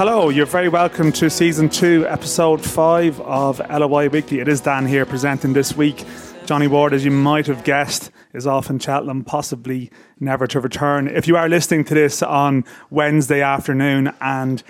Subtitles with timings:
[0.00, 4.38] Hello, you're very welcome to season two, episode five of LOI Weekly.
[4.38, 6.06] It is Dan here presenting this week.
[6.46, 11.06] Johnny Ward, as you might have guessed, is off in Cheltenham, possibly never to return.
[11.06, 14.62] If you are listening to this on Wednesday afternoon and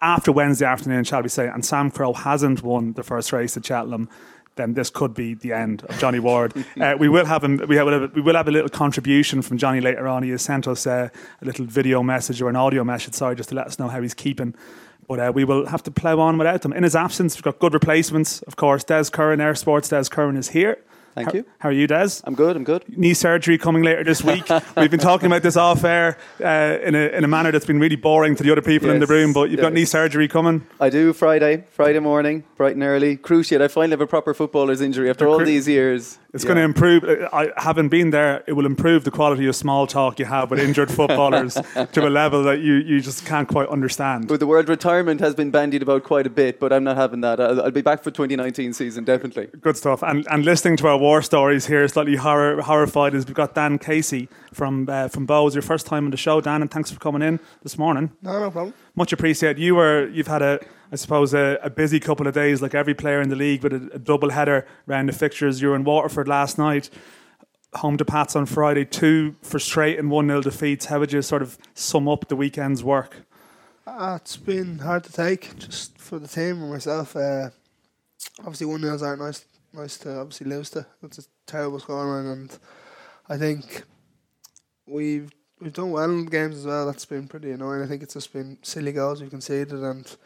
[0.00, 4.08] after Wednesday afternoon, shall we say, and Samcro hasn't won the first race at Cheltenham,
[4.56, 6.52] then this could be the end of Johnny Ward.
[6.80, 9.80] uh, we will have him, we, have, we will have a little contribution from Johnny
[9.80, 10.22] later on.
[10.22, 11.08] He has sent us uh,
[11.40, 14.02] a little video message or an audio message, sorry, just to let us know how
[14.02, 14.54] he's keeping.
[15.06, 16.72] But uh, we will have to plough on without him.
[16.72, 18.42] In his absence, we've got good replacements.
[18.42, 20.78] Of course, Des Curran, Eir Sports Des Curran is here.
[21.16, 21.46] Thank how, you.
[21.60, 22.20] How are you, Des?
[22.24, 22.56] I'm good.
[22.56, 22.84] I'm good.
[22.94, 24.46] Knee surgery coming later this week.
[24.76, 27.80] We've been talking about this off air uh, in, a, in a manner that's been
[27.80, 29.32] really boring to the other people yes, in the room.
[29.32, 29.64] But you've yes.
[29.64, 30.66] got knee surgery coming.
[30.78, 33.16] I do Friday, Friday morning, bright and early.
[33.16, 33.62] Cruciate.
[33.62, 36.18] I finally have a proper footballer's injury after all these years.
[36.36, 36.48] It's yeah.
[36.48, 37.04] going to improve.
[37.04, 38.44] Uh, I haven't been there.
[38.46, 41.54] It will improve the quality of small talk you have with injured footballers
[41.92, 44.28] to a level that you, you just can't quite understand.
[44.28, 47.22] But the word retirement has been bandied about quite a bit, but I'm not having
[47.22, 47.40] that.
[47.40, 49.46] I'll, I'll be back for 2019 season, definitely.
[49.60, 50.02] Good stuff.
[50.02, 53.78] And, and listening to our war stories here, slightly horror, horrified, is we've got Dan
[53.78, 55.54] Casey from uh, from Bohs.
[55.54, 58.10] Your first time on the show, Dan, and thanks for coming in this morning.
[58.20, 58.74] No, no problem.
[58.94, 59.58] Much appreciated.
[59.58, 60.60] You were you've had a
[60.92, 63.72] I suppose, a, a, busy couple of days, like every player in the league, with
[63.72, 65.60] a, a double header round the fixtures.
[65.60, 66.90] You were in Waterford last night,
[67.74, 70.86] home to Pats on Friday, two frustrating 1 0 defeats.
[70.86, 73.16] How would you sort of sum up the weekend's work?
[73.86, 77.16] Uh, it's been hard to take, just for the team and myself.
[77.16, 77.50] Uh,
[78.40, 80.86] obviously, 1 0s aren't nice, nice to obviously lose to.
[81.02, 82.58] It's a terrible scoreline, and
[83.28, 83.82] I think
[84.86, 86.86] we've we've done well in games as well.
[86.86, 87.82] That's been pretty annoying.
[87.82, 90.16] I think it's just been silly goals we've conceded, and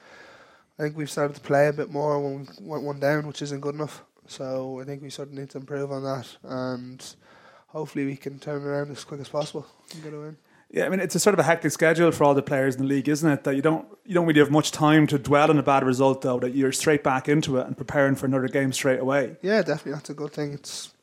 [0.81, 3.43] I think we've started to play a bit more when we went one down, which
[3.43, 4.03] isn't good enough.
[4.27, 7.15] So I think we sort of need to improve on that, and
[7.67, 10.39] hopefully we can turn around as quick as possible and get a win.
[10.71, 12.83] Yeah, I mean it's a sort of a hectic schedule for all the players in
[12.83, 13.45] the league, isn't it?
[13.45, 16.23] That you don't you don't really have much time to dwell on a bad result,
[16.23, 16.39] though.
[16.39, 19.37] That you're straight back into it and preparing for another game straight away.
[19.43, 20.55] Yeah, definitely, that's a good thing.
[20.55, 20.95] It's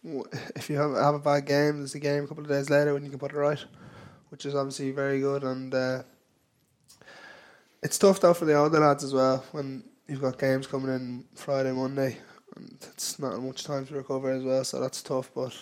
[0.56, 2.96] if you have have a bad game, there's a game a couple of days later
[2.96, 3.64] when you can put it right,
[4.30, 5.44] which is obviously very good.
[5.44, 6.02] And uh,
[7.84, 11.26] it's tough though for the older lads as well when you've got games coming in
[11.36, 12.18] Friday, Monday,
[12.56, 14.64] and it's not much time to recover as well.
[14.64, 15.56] So that's tough, but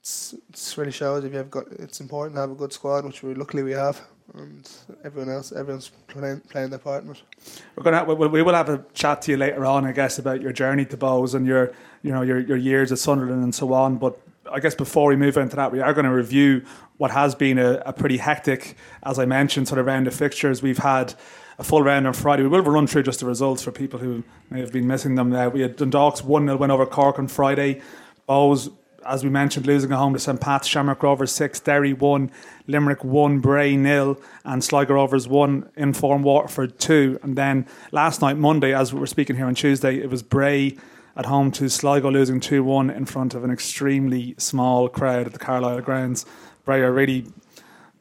[0.00, 1.66] it's it's really shows if you have got.
[1.72, 4.00] It's important to have a good squad, which we luckily we have,
[4.34, 4.68] and
[5.04, 7.04] everyone else, everyone's playing playing their part.
[7.04, 10.40] We're gonna we, we will have a chat to you later on, I guess, about
[10.40, 11.72] your journey to Bohs and your
[12.02, 14.18] you know your your years at Sunderland and so on, but.
[14.50, 16.64] I guess before we move into that, we are going to review
[16.96, 20.62] what has been a, a pretty hectic, as I mentioned, sort of round of fixtures.
[20.62, 21.14] We've had
[21.58, 22.42] a full round on Friday.
[22.42, 25.32] We will run through just the results for people who may have been missing them.
[25.32, 27.80] Uh, we had Dundalk's 1 0 win over Cork on Friday.
[28.28, 28.72] Bohs,
[29.06, 30.40] as we mentioned, losing at home to St.
[30.40, 32.30] Pat's, Shamrock Rovers 6, Derry 1,
[32.66, 37.20] Limerick 1, Bray nil, and Sligo Rovers 1, Inform Waterford 2.
[37.22, 40.76] And then last night, Monday, as we were speaking here on Tuesday, it was Bray
[41.16, 45.32] at home to Sligo losing 2 1 in front of an extremely small crowd at
[45.32, 46.24] the Carlisle grounds.
[46.64, 47.26] Bray are really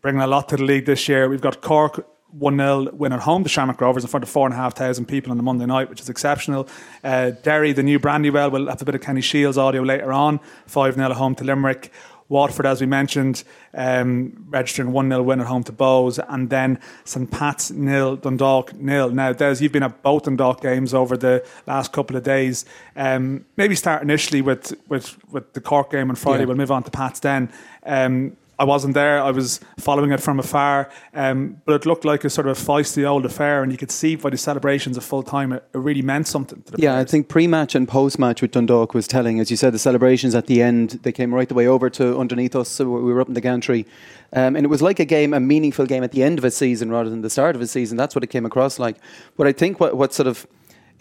[0.01, 1.29] bringing a lot to the league this year.
[1.29, 5.07] We've got Cork 1 0 win at home to Shamrock Rovers in front of 4,500
[5.07, 6.67] people on the Monday night, which is exceptional.
[7.03, 10.39] Uh, Derry, the new Brandywell, will have a bit of Kenny Shiels audio later on.
[10.67, 11.91] 5 0 at home to Limerick.
[12.31, 13.43] Waterford, as we mentioned,
[13.73, 18.73] um, registering 1 0 win at home to Bohs, and then St Pat's nil, Dundalk
[18.73, 19.09] nil.
[19.09, 22.63] Now, Des, you've been at both Dundalk games over the last couple of days.
[22.95, 26.47] Um, maybe start initially with, with, with the Cork game on Friday, yeah.
[26.47, 27.51] we'll move on to Pat's then.
[27.85, 29.19] Um, I wasn't there.
[29.19, 32.61] I was following it from afar, um, but it looked like a sort of a
[32.61, 35.79] feisty old affair, and you could see by the celebrations of full time it, it,
[35.79, 36.63] really meant something.
[36.77, 37.07] yeah, players.
[37.07, 39.39] I think pre-match and post-match with Dundalk was telling.
[39.39, 42.19] As you said, the celebrations at the end they came right the way over to
[42.19, 42.69] underneath us.
[42.69, 43.87] So we were up in the gantry,
[44.31, 46.51] um, and it was like a game, a meaningful game at the end of a
[46.51, 47.97] season rather than the start of a season.
[47.97, 48.97] That's what it came across like.
[49.37, 50.45] But I think what what sort of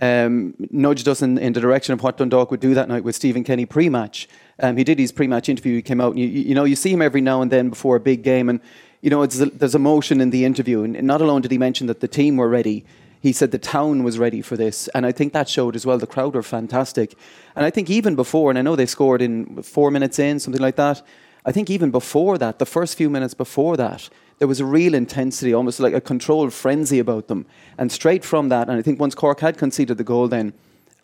[0.01, 3.15] um, nudged us in, in the direction of what Dundalk would do that night with
[3.15, 4.29] Stephen Kenny pre-match.
[4.63, 5.77] Um, he did his pre-match interview.
[5.77, 7.97] He came out, and you, you know, you see him every now and then before
[7.97, 8.61] a big game, and
[9.01, 10.83] you know, there's emotion in the interview.
[10.83, 12.85] And not alone did he mention that the team were ready,
[13.23, 15.99] he said the town was ready for this, and I think that showed as well.
[15.99, 17.15] The crowd were fantastic,
[17.55, 20.63] and I think even before, and I know they scored in four minutes in, something
[20.63, 21.03] like that.
[21.45, 24.09] I think even before that, the first few minutes before that,
[24.39, 27.47] there was a real intensity, almost like a controlled frenzy about them.
[27.77, 30.55] And straight from that, and I think once Cork had conceded the goal, then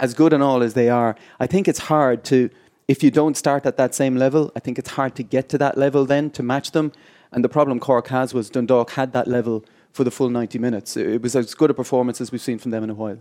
[0.01, 2.51] as good and all as they are, I think it's hard to
[2.89, 5.59] if you don't start at that same level, I think it's hard to get to
[5.59, 6.93] that level then to match them.
[7.33, 10.97] And the problem Cork has was Dundalk had that level for the full 90 minutes.
[10.97, 13.19] It was as good a performance as we've seen from them in a while.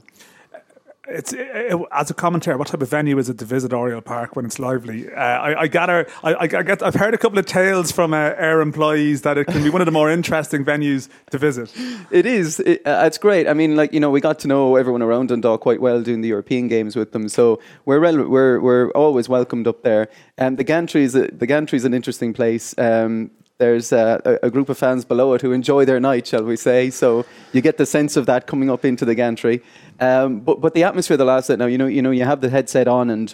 [1.07, 2.57] It's it, as a commentator.
[2.57, 5.11] What type of venue is it to visit Oriel Park when it's lively?
[5.11, 8.31] Uh, I, I gather I, I, get I've heard a couple of tales from uh,
[8.31, 11.71] Eir employees that it can be one of the more interesting venues to visit.
[12.11, 12.59] It is.
[12.59, 13.47] It, uh, it's great.
[13.47, 16.21] I mean, like you know, we got to know everyone around Dundalk quite well doing
[16.21, 20.09] the European games with them, so we're rel- we're we're always welcomed up there.
[20.37, 22.75] And the gantry is a, the gantry is an interesting place.
[22.77, 26.57] Um, there's a, a, group of fans below it who enjoy their night, shall we
[26.57, 26.89] say?
[26.89, 29.61] So you get the sense of that coming up into the gantry.
[29.99, 32.41] Um, but but the atmosphere the last night now, you know, you know, you have
[32.41, 33.33] the headset on and.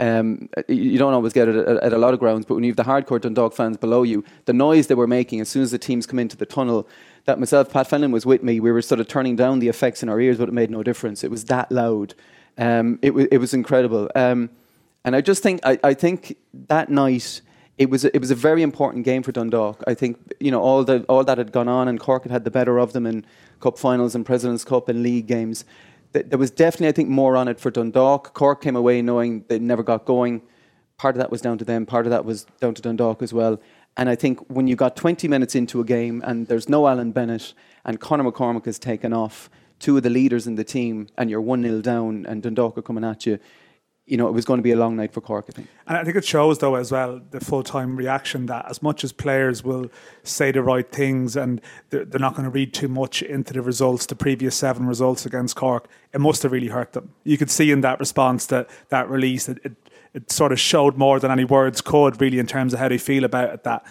[0.00, 2.70] Um, you don't always get it at, at, a lot of grounds, but when you
[2.70, 5.72] have the hardcore Dundalk fans below you, the noise they were making as soon as
[5.72, 6.86] the teams come into the tunnel,
[7.24, 10.00] that myself, Pat Fenlon was with me, we were sort of turning down the effects
[10.00, 11.24] in our ears, but it made no difference.
[11.24, 12.14] It was that loud.
[12.56, 14.08] Um, it, w- it was incredible.
[14.14, 14.50] Um,
[15.04, 16.36] and I just think, I, I think
[16.68, 17.40] that night,
[17.78, 19.82] it was it was a very important game for Dundalk.
[19.86, 22.44] I think you know all the all that had gone on, and Cork had had
[22.44, 23.24] the better of them in
[23.60, 25.64] cup finals and Presidents Cup and league games.
[26.12, 28.32] There was definitely, I think, more on it for Dundalk.
[28.32, 30.42] Cork came away knowing they never got going.
[30.96, 31.84] Part of that was down to them.
[31.84, 33.60] Part of that was down to Dundalk as well.
[33.98, 37.12] And I think when you got 20 minutes into a game and there's no Alan
[37.12, 37.52] Bennett
[37.84, 41.42] and Conor McCormack has taken off, two of the leaders in the team, and you're
[41.42, 43.38] 1 0 down and Dundalk are coming at you,
[44.08, 45.68] you know, it was going to be a long night for Cork, I think.
[45.86, 49.04] And I think it shows, though, as well, the full time reaction that as much
[49.04, 49.90] as players will
[50.22, 51.60] say the right things and
[51.90, 55.26] they're, they're, not going to read too much into the results, the previous seven results
[55.26, 57.12] against Cork, it must have really hurt them.
[57.24, 59.76] You could see in that response that that release, it, it,
[60.14, 62.98] it sort of showed more than any words could, really, in terms of how they
[62.98, 63.64] feel about it.
[63.64, 63.84] That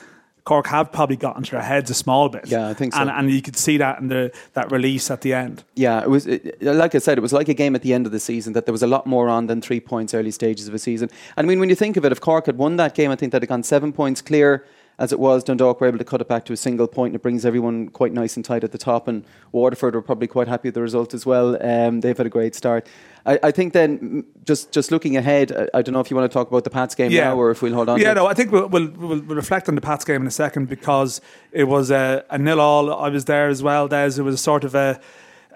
[0.47, 2.47] Cork have probably gotten to their heads a small bit.
[2.47, 3.01] Yeah, I think so.
[3.01, 5.65] And, and you could see that in the that release at the end.
[5.75, 8.05] Yeah, it was it, like I said, it was like a game at the end
[8.05, 10.69] of the season that there was a lot more on than three points early stages
[10.69, 11.09] of a season.
[11.35, 13.17] And I mean, when you think of it, if Cork had won that game, I
[13.17, 14.63] think they'd have gone seven points clear
[14.99, 17.15] as it was, Dundalk were able to cut it back to a single point, and
[17.15, 19.07] it brings everyone quite nice and tight at the top.
[19.07, 21.61] And Waterford were probably quite happy with the result as well.
[21.63, 22.87] Um, they've had a great start.
[23.25, 26.31] I, I, think then, just just looking ahead, I, I, don't know if you want
[26.31, 27.25] to talk about the Pats game yeah.
[27.25, 27.99] now, or if we'll hold on.
[27.99, 30.67] Yeah, no, I think we'll, we'll, we'll, reflect on the Pats game in a second
[30.67, 31.21] because
[31.51, 32.91] it was a, a nil all.
[32.91, 33.87] I was there as well.
[33.87, 34.99] Des, it was a sort of a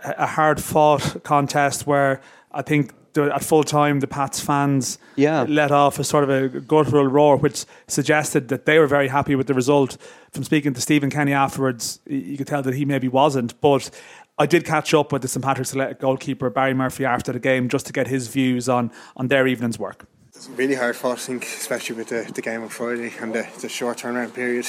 [0.03, 2.21] a hard fought contest where
[2.51, 5.45] I think at full time, the Pats fans yeah.
[5.47, 9.35] let off a sort of a guttural roar, which suggested that they were very happy
[9.35, 9.97] with the result.
[10.31, 13.59] From speaking to Stephen Kenny afterwards, you could tell that he maybe wasn't.
[13.59, 13.89] But
[14.37, 17.85] I did catch up with the St Patrick's goalkeeper Barry Murphy after the game just
[17.87, 20.05] to get his views on on their evening's work.
[20.33, 23.35] It's really hard for us, I think, especially with the, the game on Friday and
[23.35, 24.67] the, the short turnaround period.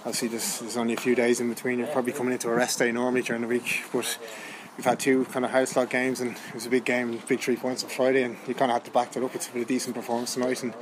[0.00, 1.78] Obviously, there's, there's only a few days in between.
[1.78, 4.18] You're probably coming into a rest day normally during the week, but
[4.76, 7.40] we've had two kind of house lot games and it was a big game, big
[7.40, 9.64] three points on Friday and you kind of had to back that up with a
[9.64, 10.74] decent performance tonight and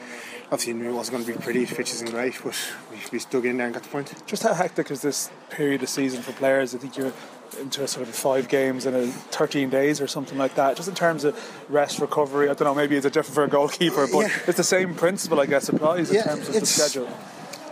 [0.45, 2.57] obviously knew it wasn't going to be pretty, pitch isn't great but
[2.91, 4.13] we, we dug in there and got the point.
[4.27, 6.75] Just how hectic is this period of season for players?
[6.75, 7.13] I think you're
[7.59, 10.89] into a sort of five games in a 13 days or something like that just
[10.89, 11.37] in terms of
[11.69, 14.39] rest recovery I don't know maybe it's a different for a goalkeeper but yeah.
[14.47, 17.09] it's the same principle I guess applies in yeah, terms of the schedule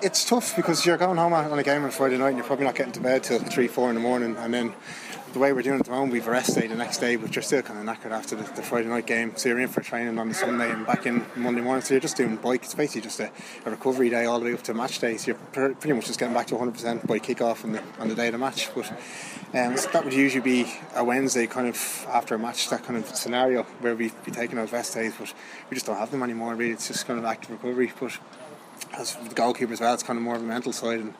[0.02, 2.64] it's tough because you're going home on a game on Friday night and you're probably
[2.64, 4.74] not getting to bed till 3 4 in the morning and then
[5.38, 7.14] the way we're doing it at the moment, we've a rest day the next day,
[7.14, 9.32] but you're still kind of knackered after the, the, Friday night game.
[9.36, 11.82] So you're in for training on the Sunday and back in Monday morning.
[11.82, 12.64] So you're just doing bike.
[12.64, 13.30] It's basically just a,
[13.64, 15.16] a recovery day all the way up to match day.
[15.16, 18.08] So you're pretty much just getting back to 100% by kick off on the, on
[18.08, 18.68] the day of the match.
[18.74, 18.90] But
[19.54, 22.98] um, so that would usually be a Wednesday, kind of after a match, that kind
[22.98, 25.14] of scenario where we'd be taking those rest days.
[25.16, 25.32] But
[25.70, 26.72] we just don't have them anymore, really.
[26.72, 27.92] It's just kind of active recovery.
[28.00, 28.18] But
[28.94, 30.98] as the goalkeeper as well, it's kind of more of a mental side.
[30.98, 31.14] and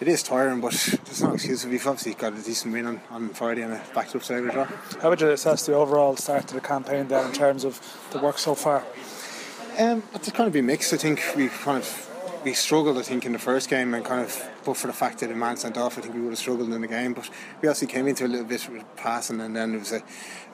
[0.00, 0.72] it is tiring, but
[1.04, 1.64] there's no excuse.
[1.66, 4.66] We've obviously got a decent win on, on Friday and a backed up side draw.
[5.00, 7.80] How would you assess the overall start to the campaign then in terms of
[8.10, 8.84] the work so far?
[9.78, 10.92] Um, it's kind of been mixed.
[10.92, 14.22] I think we've kind of we struggled, I think, in the first game, and kind
[14.22, 16.38] of, but for the fact that a man sent off, I think we would have
[16.38, 17.14] struggled in the game.
[17.14, 17.30] But
[17.62, 20.02] we also came into a little bit with passing, and then there was a,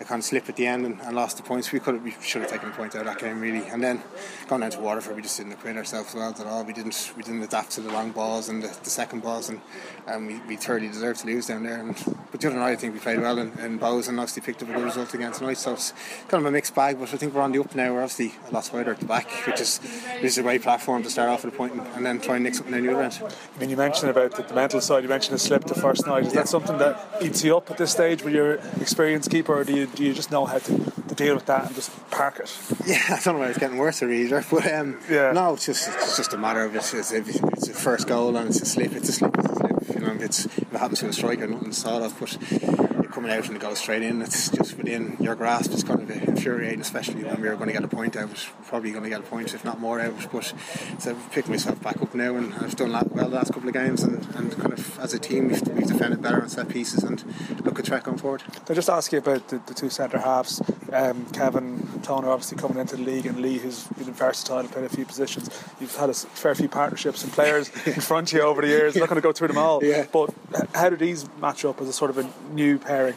[0.00, 1.73] a kind of slip at the end and, and, lost the points.
[1.73, 3.66] We could have, we should have taken a point out of that game really.
[3.69, 4.02] And then
[4.49, 6.62] going down to Waterford, we just didn't acquit ourselves well at all.
[6.62, 9.61] We didn't we didn't adapt to the long balls and the, the second balls, and,
[10.07, 11.81] and we, we thoroughly deserved to lose down there.
[11.81, 11.97] And
[12.31, 14.62] but the other night, I think we played well in, in Bohs and obviously picked
[14.62, 15.59] up a good result against tonight.
[15.59, 15.92] So it's
[16.28, 16.99] kind of a mixed bag.
[16.99, 17.95] But I think we're on the up now.
[17.95, 21.02] We're obviously a lot wider at the back, which is which is a great platform
[21.02, 22.92] to start off with a point and, and then try and nick something in the
[22.92, 23.23] other end.
[23.23, 25.02] I mean, you mentioned about the, the mental side.
[25.02, 26.25] You mentioned the slip the first night.
[26.26, 26.40] Is yeah.
[26.40, 29.75] that something that eats you up at this stage with your experienced keeper, or do
[29.75, 32.56] you do you just know how to, to deal with that and just park it?
[32.87, 35.32] Yeah, I don't know whether it's getting worse or easier, but um, yeah.
[35.32, 38.49] no, it's just it's just a matter of it's, it's, it's a first goal and
[38.49, 38.92] it's a slip.
[38.92, 39.37] It's a slip.
[39.38, 39.94] It's a slip.
[39.94, 43.30] You know, it's if it happens to a striker, nothing's thought of, but it coming
[43.30, 44.23] out and it goes straight in.
[44.23, 45.73] It's just within your grasp.
[45.73, 48.49] It's kind of infuriating, especially when we are going to get a point out.
[48.73, 50.14] Probably going to get a point, if not more out.
[50.33, 50.55] But
[50.99, 53.69] so I've picked myself back up now, and I've done that well the last couple
[53.69, 54.02] of games.
[54.02, 57.23] And, and kind of as a team, we've, we've defended better on set pieces and
[57.67, 58.43] look at track going forward.
[58.71, 60.62] I'll just ask you about the, the two centre halves.
[60.91, 64.88] Um, Kevin Toner obviously coming into the league, and Lee, who's been versatile, played a
[64.88, 65.50] few positions.
[65.79, 68.97] You've had a fair few partnerships and players in front of you over the years.
[68.97, 69.83] Not going to go through them all.
[69.93, 70.07] Yeah.
[70.11, 70.33] But
[70.75, 73.17] how do these match up as a sort of a new pairing?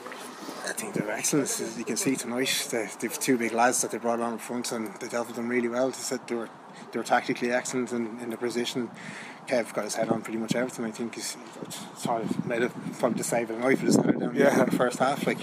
[0.68, 1.46] I think they're excellent.
[1.50, 4.72] As you can see tonight, they, they've two big lads that they brought on front,
[4.72, 5.88] and they dealt with them really well.
[5.90, 6.50] They said they were
[6.92, 8.90] they were tactically excellent in, in the position.
[9.48, 10.86] Kev got his head on pretty much everything.
[10.86, 11.38] I think he's
[11.96, 14.60] sort of made it probably the save of the night for the centre down Yeah.
[14.60, 15.28] in the first half.
[15.28, 15.38] Like,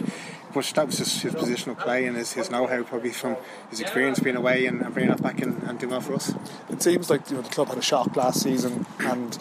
[0.52, 3.36] but that was just his positional play and his, his know-how, probably from
[3.70, 6.34] his experience being away and, and bringing that back and, and doing well for us.
[6.68, 9.38] It seems like you know the club had a shock last season, and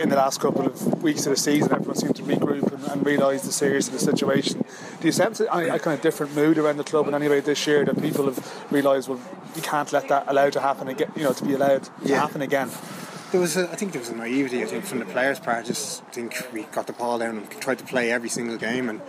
[0.00, 3.06] in the last couple of weeks of the season, everyone seemed to regroup and, and
[3.06, 4.64] realise the seriousness of the situation.
[5.00, 7.40] Do you sense a, a kind of different mood around the club in any way
[7.40, 9.20] this year that people have realised, well,
[9.54, 12.42] we can't let that allow to happen again, you know, to be allowed to happen
[12.42, 12.70] again?
[13.30, 14.62] There was, a, I think, there was a naivety.
[14.62, 17.50] I think from the players' part, I just think we got the ball down and
[17.60, 19.00] tried to play every single game and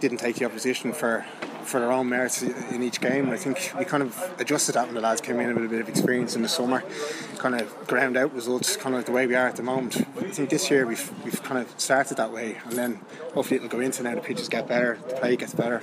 [0.00, 1.26] didn't take the opposition for
[1.64, 3.30] for their own merits in each game.
[3.30, 5.80] I think we kind of adjusted that when the lads came in with a bit
[5.80, 6.82] of experience in the summer,
[7.38, 9.96] kind of ground out results, kind of like the way we are at the moment.
[10.18, 13.00] I think this year we've we've kind of started that way, and then
[13.34, 14.14] hopefully it'll go into now.
[14.14, 15.82] The pitches get better, the play gets better.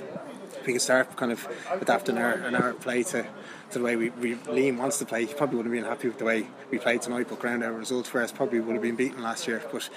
[0.66, 1.48] We can start kind of
[1.80, 3.26] adapting our, our play to,
[3.70, 5.26] to the way we, we Liam wants to play.
[5.26, 7.74] He probably wouldn't have been happy with the way we played tonight, but ground out
[7.74, 9.60] results, whereas probably would have been beaten last year.
[9.72, 9.88] But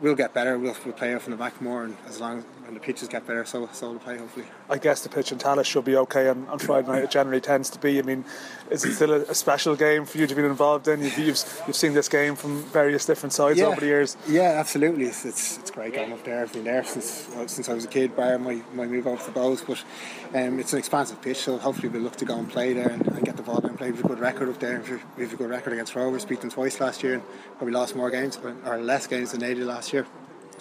[0.00, 0.58] we'll get better.
[0.58, 3.26] We'll, we'll play off in the back more, and as long when the pitches get
[3.26, 4.46] better, so so will the play hopefully.
[4.70, 7.04] I guess the pitch in Tallaght should be okay on, on Friday night.
[7.04, 7.98] It generally tends to be.
[7.98, 8.24] I mean,
[8.70, 11.02] is it still a, a special game for you to be involved in?
[11.02, 14.16] You've, you've, you've seen this game from various different sides over the years.
[14.26, 15.04] Yeah, absolutely.
[15.04, 16.42] It's, it's, it's great going up there.
[16.42, 19.22] I've been there since well, since I was a kid, bar my, my move over
[19.22, 19.66] to the Bohs.
[19.66, 19.84] But
[20.38, 23.06] um, it's an expansive pitch, so hopefully we'll look to go and play there and,
[23.06, 23.90] and get the ball and play.
[23.90, 24.80] We've a good record up there.
[24.80, 27.22] We've we've a good record against Rovers, beat them twice last year, and
[27.58, 30.06] probably lost more games or less games than they did last year.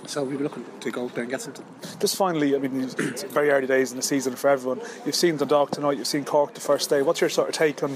[0.07, 1.63] So we'll be looking to go there and get something.
[1.99, 4.81] Just finally, I mean, it's very early days in the season for everyone.
[5.05, 5.97] You've seen the Dundalk tonight.
[5.97, 7.01] You've seen Cork the first day.
[7.01, 7.91] What's your sort of take on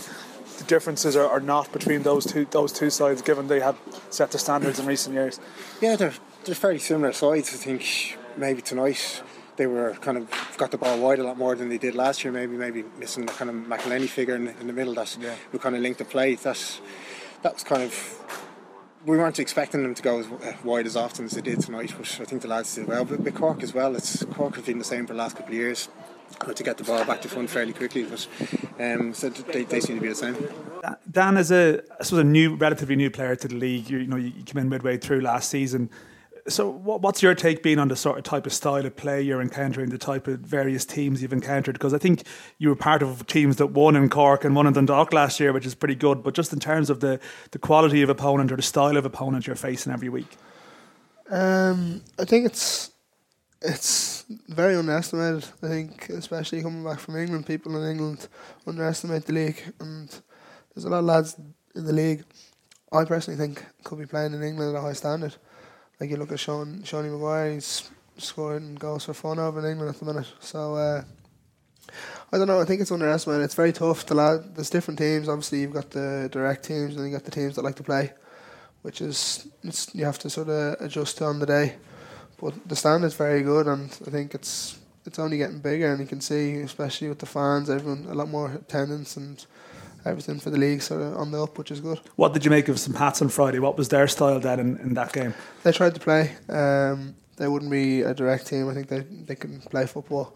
[0.57, 3.77] the differences or, or not between those two those two sides, given they have
[4.09, 5.39] set the standards in recent years?
[5.81, 6.13] Yeah, they're
[6.45, 7.49] they're very similar sides.
[7.53, 9.21] I think maybe tonight
[9.57, 12.23] they were kind of got the ball wide a lot more than they did last
[12.23, 12.31] year.
[12.31, 15.35] Maybe maybe missing the kind of McEleney figure in, in the middle that Yeah.
[15.51, 16.35] would kind of link the play.
[16.35, 16.79] That's
[17.41, 18.21] that was kind of.
[19.05, 21.93] We weren't expecting them to go as uh, wide as often as they did tonight,
[21.95, 23.05] but I think the lads did well.
[23.05, 25.53] But with Cork as well, it's Cork have been the same for the last couple
[25.53, 25.89] of years.
[26.53, 28.27] To get the ball back to front fairly quickly, but
[28.79, 30.35] um, so they, they seem to be the same.
[31.09, 34.07] Dan, as a I suppose a new, relatively new player to the league, you, you
[34.07, 35.89] know, you came in midway through last season.
[36.47, 39.19] So, what, what's your take been on the sort of type of style of play
[39.19, 41.73] you're encountering, the type of various teams you've encountered?
[41.73, 42.23] Because I think
[42.59, 45.51] you were part of teams that won in Cork and won in Dundalk last year,
[45.51, 46.21] which is pretty good.
[46.21, 49.47] But just in terms of the, the quality of opponent or the style of opponent
[49.47, 50.37] you're facing every week,
[51.31, 52.91] Um, I think it's
[53.61, 55.49] it's very underestimated.
[55.63, 58.27] I think, especially coming back from England, people in England
[58.67, 60.09] underestimate the league, and
[60.73, 61.35] there's a lot of lads
[61.75, 62.23] in the league.
[62.91, 65.35] I personally think could be playing in England at a high standard.
[65.99, 69.93] Like you look at Sean Shawnee Maguire, he's scoring goals for fun over in England
[69.93, 70.31] at the minute.
[70.39, 71.03] So uh,
[72.31, 72.59] I don't know.
[72.59, 73.45] I think it's underestimated.
[73.45, 74.05] It's very tough.
[74.05, 75.29] The lad, there's different teams.
[75.29, 78.11] Obviously, you've got the direct teams, and you got the teams that like to play,
[78.81, 79.47] which is
[79.93, 81.75] you have to sort of adjust on the day.
[82.41, 86.01] But the stand is very good, and I think it's it's only getting bigger, and
[86.01, 89.45] you can see, especially with the fans, everyone a lot more attendance and
[90.05, 91.99] everything for the league sort of on the up, which is good.
[92.15, 93.59] what did you make of St Pat's on Friday?
[93.59, 95.33] What was their style then in, in that game?
[95.63, 96.35] They tried to play.
[96.49, 98.69] Um, they wouldn't be a direct team.
[98.69, 100.35] I think they they can play football,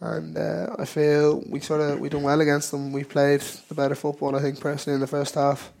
[0.00, 2.92] and uh, I feel we sort of we done well against them.
[2.92, 4.36] We played the better football.
[4.36, 5.72] I think personally in the first half.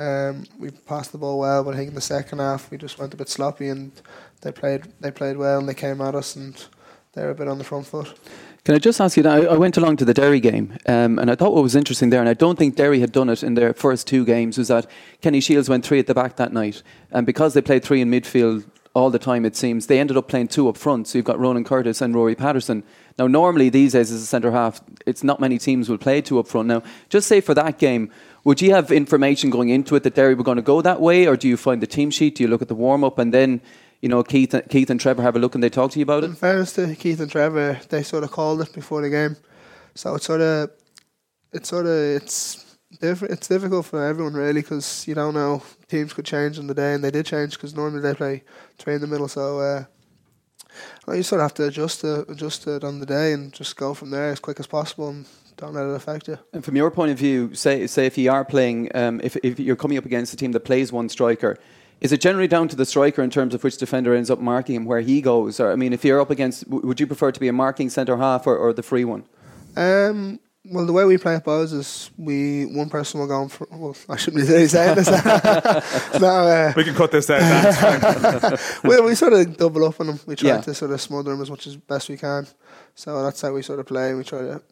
[0.00, 3.00] Um, we passed the ball well, but I think in the second half we just
[3.00, 3.90] went a bit sloppy, and
[4.42, 6.54] they played they played well, and they came at us, and
[7.14, 8.16] they were a bit on the front foot.
[8.64, 9.26] Can I just ask you?
[9.26, 12.10] I I went along to the Derry game, um, and I thought what was interesting
[12.10, 14.68] there, and I don't think Derry had done it in their first two games, was
[14.68, 14.86] that
[15.22, 18.10] Kenny Shiels went three at the back that night, and because they played three in
[18.10, 21.06] midfield all the time, it seems they ended up playing two up front.
[21.06, 22.82] So you've got Ronan Curtis and Rory Patterson.
[23.18, 26.38] Now, normally these days as a centre half, it's not many teams will play two
[26.38, 26.68] up front.
[26.68, 28.10] Now, just say for that game,
[28.44, 31.26] would you have information going into it that Derry were going to go that way,
[31.26, 32.36] or do you find the team sheet?
[32.36, 33.60] Do you look at the warm up and then?
[34.00, 36.22] You know, Keith, Keith and Trevor have a look and they talk to you about
[36.22, 36.26] it.
[36.26, 39.36] In fairness to Keith and Trevor, they sort of called it before the game,
[39.94, 40.70] so it's sort of,
[41.52, 42.64] it's sort of it's
[43.00, 43.34] different.
[43.34, 46.94] It's difficult for everyone really because you don't know teams could change on the day,
[46.94, 48.44] and they did change because normally they play
[48.78, 49.28] three in the middle.
[49.28, 49.84] So uh,
[51.12, 53.94] you sort of have to adjust to adjust it on the day and just go
[53.94, 55.26] from there as quick as possible and
[55.56, 56.38] don't let it affect you.
[56.52, 59.58] And from your point of view, say say if you are playing, um, if if
[59.58, 61.58] you're coming up against a team that plays one striker,
[62.00, 64.74] is it generally down to the striker in terms of which defender ends up marking
[64.76, 65.58] him where he goes?
[65.60, 68.16] Or I mean, if you're up against, would you prefer to be a marking centre
[68.16, 69.24] half or, or the free one?
[69.76, 70.40] Um,
[70.70, 73.66] well, the way we play at Bohs is we one person will go on for.
[73.70, 75.08] Well, I shouldn't be really saying this.
[76.20, 77.40] no, uh, We can cut this out.
[77.40, 80.20] That's we, we sort of double up on them.
[80.26, 80.60] We try Yeah.
[80.60, 82.46] to sort of smother them as much as best we can.
[82.94, 84.14] So that's how we sort of play.
[84.14, 84.62] We try to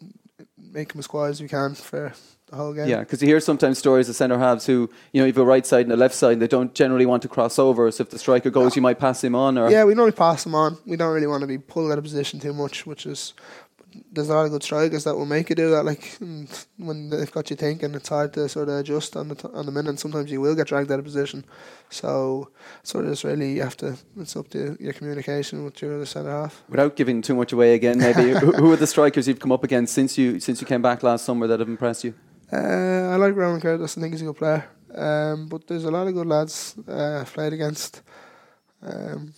[0.58, 2.12] make them as quiet as we can for
[2.48, 2.88] the whole game.
[2.88, 5.66] Yeah, because you hear sometimes stories of centre halves who, you know, you've a right
[5.66, 7.90] side and a left side, and they don't generally want to cross over.
[7.90, 9.58] So if the striker goes, you might pass him on.
[9.58, 10.78] Or Yeah, we normally pass them on.
[10.86, 13.34] We don't really want to be pulled out of position too much, which is
[14.12, 15.84] there's a lot of good strikers that will make you do that.
[15.84, 16.18] Like
[16.76, 19.66] when they've got you thinking, it's hard to sort of adjust on the t- on
[19.66, 19.88] the minute.
[19.88, 21.44] And sometimes you will get dragged out of position.
[21.88, 22.50] So
[22.82, 23.96] sort of just really you have to.
[24.18, 26.62] It's up to your communication with your other centre half.
[26.68, 29.64] without giving too much away again, maybe who, who are the strikers you've come up
[29.64, 32.14] against since you since you came back last summer that have impressed you?
[32.52, 32.56] Uh,
[33.12, 33.96] I like Ronan Curtis.
[33.96, 34.64] I think he's a good player.
[34.94, 38.02] Um, but there's a lot of good lads uh, I've played against.
[38.82, 39.32] Um,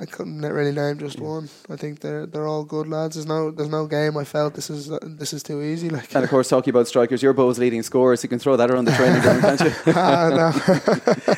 [0.00, 1.48] I couldn't really name just one.
[1.68, 3.16] I think they're they're all good lads.
[3.16, 5.88] There's no there's no game I felt this is uh, this is too easy.
[5.90, 8.56] Like And of course, talking about strikers, you're Bohs' leading scorer, so you can throw
[8.56, 9.72] that around the training ground, can't you?
[9.96, 10.52] Ah,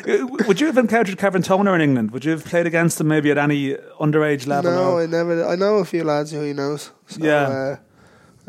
[0.05, 2.11] no, Would you have encountered Kevin Toner in England?
[2.11, 4.71] Would you have played against him maybe at any underage level?
[4.71, 5.47] no, or- I never.
[5.47, 6.91] I know a few lads who he knows.
[7.07, 7.49] So, Yeah.
[7.49, 7.77] uh,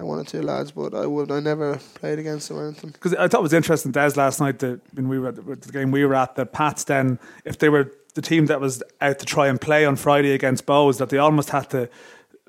[0.01, 1.31] I one or two lads, but I would.
[1.31, 2.89] I never played against them or anything.
[2.89, 5.41] Because I thought it was interesting, Des, last night that when we were at the,
[5.55, 8.81] the game we were at, the Pats then, if they were the team that was
[8.99, 11.87] out to try and play on Friday against Bohs, that they almost had to,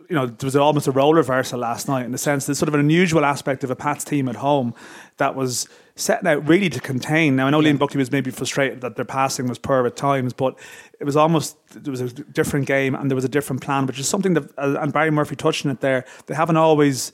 [0.08, 2.68] you know, there was almost a role reversal last night in the sense there's sort
[2.68, 4.74] of an unusual aspect of a Pats team at home
[5.18, 7.36] that was setting out really to contain.
[7.36, 10.32] Now, I know Liam Buckley was maybe frustrated that their passing was poor at times,
[10.32, 10.58] but
[10.98, 13.98] it was almost, there was a different game and there was a different plan, which
[13.98, 17.12] is something that, uh, and Barry Murphy touched on it there, they haven't always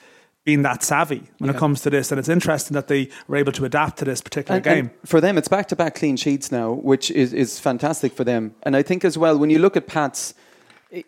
[0.49, 2.11] been that savvy when it comes to this.
[2.11, 4.91] And it's interesting that they were able to adapt to this particular And- game.
[5.03, 8.25] and for them, it's back to back clean sheets now, which is, is fantastic for
[8.25, 8.55] them.
[8.63, 10.33] And I think as well, when you look at Pats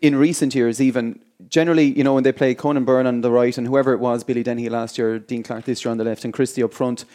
[0.03, 3.57] in recent years, even generally, you know, when they play Conan Byrne on the right
[3.57, 6.23] and whoever it was, Billy Dennehy last year, Dean Clarke this year on the left,
[6.27, 7.07] and Christie up front,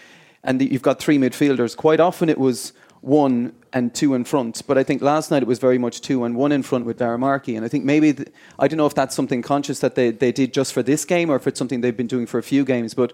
[0.44, 4.62] and the, you've got three midfielders, quite often it was one and two in front.
[4.65, 6.98] But I think last night it was very much two and one in front with
[6.98, 10.12] Dara And I think maybe, th- I don't know if that's something conscious that they,
[10.12, 12.43] they did just for this game or if it's something they've been doing for a
[12.43, 12.93] few games.
[12.93, 13.12] But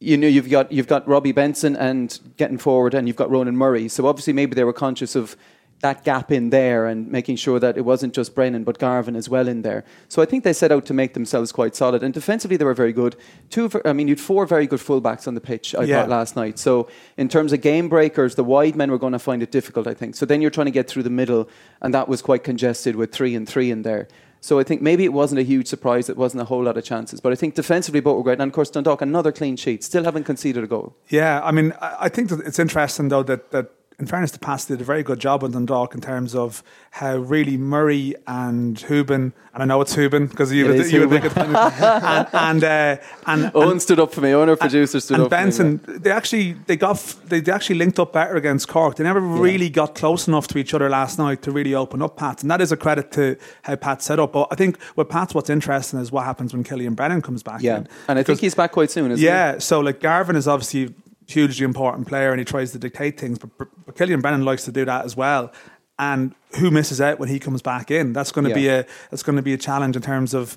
[0.00, 3.56] you know you've got you've got Robbie Benson and getting forward, and you've got Ronan
[3.56, 3.88] Murray.
[3.88, 5.36] So obviously maybe they were conscious of
[5.80, 9.28] that gap in there and making sure that it wasn't just Brennan but Garvin as
[9.28, 9.84] well in there.
[10.08, 12.02] So I think they set out to make themselves quite solid.
[12.02, 13.14] And defensively they were very good.
[13.48, 15.74] Two, I mean, you'd four very good fullbacks on the pitch.
[15.76, 16.00] I Yeah.
[16.00, 16.58] thought last night.
[16.58, 19.86] So in terms of game breakers, the wide men were going to find it difficult.
[19.86, 20.16] I think.
[20.16, 21.48] So then you're trying to get through the middle,
[21.80, 24.08] and that was quite congested with three and three in there.
[24.40, 26.08] So I think maybe it wasn't a huge surprise.
[26.08, 28.40] It wasn't a whole lot of chances, but I think defensively both were great.
[28.40, 30.94] And of course Dundalk another clean sheet, still haven't conceded a goal.
[31.08, 34.38] Yeah, I mean, I I think that it's interesting though that that in fairness to
[34.38, 38.78] Pats did a very good job with Dundalk in terms of how really Murray and
[38.78, 42.96] Hubin, and I know it's Hubin because you would you would think and and uh,
[43.26, 44.32] and, Owen and stood up for me.
[44.32, 45.30] Owen, our producer, stood and up.
[45.30, 48.68] for me, Benson, they actually they got f- they, they actually linked up better against
[48.68, 48.96] Cork.
[48.96, 52.16] They never really got close enough to each other last night to really open up
[52.16, 54.32] Pats, and that is a credit to how Pat set up.
[54.32, 57.62] But I think with Pats, what's interesting is what happens when Killian Brennan comes back.
[57.62, 57.88] Yeah, in.
[58.06, 59.10] and I think he's back quite soon.
[59.10, 60.94] Isn't yeah, so like Garvin is obviously
[61.28, 64.72] hugely important player and he tries to dictate things, but, but Killian Brennan likes to
[64.72, 65.52] do that as well.
[65.98, 68.12] And who misses out when he comes back in?
[68.12, 70.56] That's going to be a that's going to be a challenge in terms of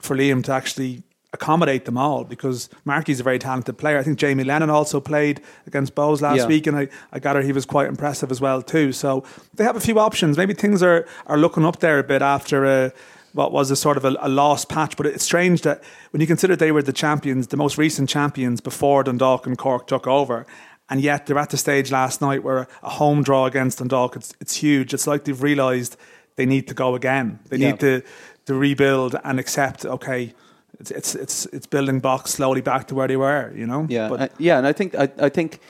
[0.00, 1.02] for Liam to actually
[1.32, 3.98] accommodate them all because Markey's a very talented player.
[3.98, 6.46] I think Jamie Lennon also played against Bohs last Yeah.
[6.48, 8.90] week, and I, I gather he was quite impressive as well too.
[8.90, 9.22] So
[9.54, 10.36] they have a few options.
[10.36, 12.92] Maybe things are are looking up there a bit after a
[13.32, 14.96] what was a sort of a, a lost patch.
[14.96, 18.60] But it's strange that when you consider they were the champions, the most recent champions
[18.60, 20.46] before Dundalk and Cork took over.
[20.88, 24.34] And yet they're at the stage last night where a home draw against Dundalk, it's,
[24.40, 24.92] it's huge.
[24.92, 25.96] It's like they've realised
[26.36, 27.38] they need to go again.
[27.48, 27.70] They Yeah.
[27.70, 28.02] need to,
[28.46, 30.34] to rebuild and accept, okay,
[30.80, 33.86] it's, it's, it's, it's building blocks slowly back to where they were, you know?
[33.88, 35.60] Yeah, But yeah, and I think I, I think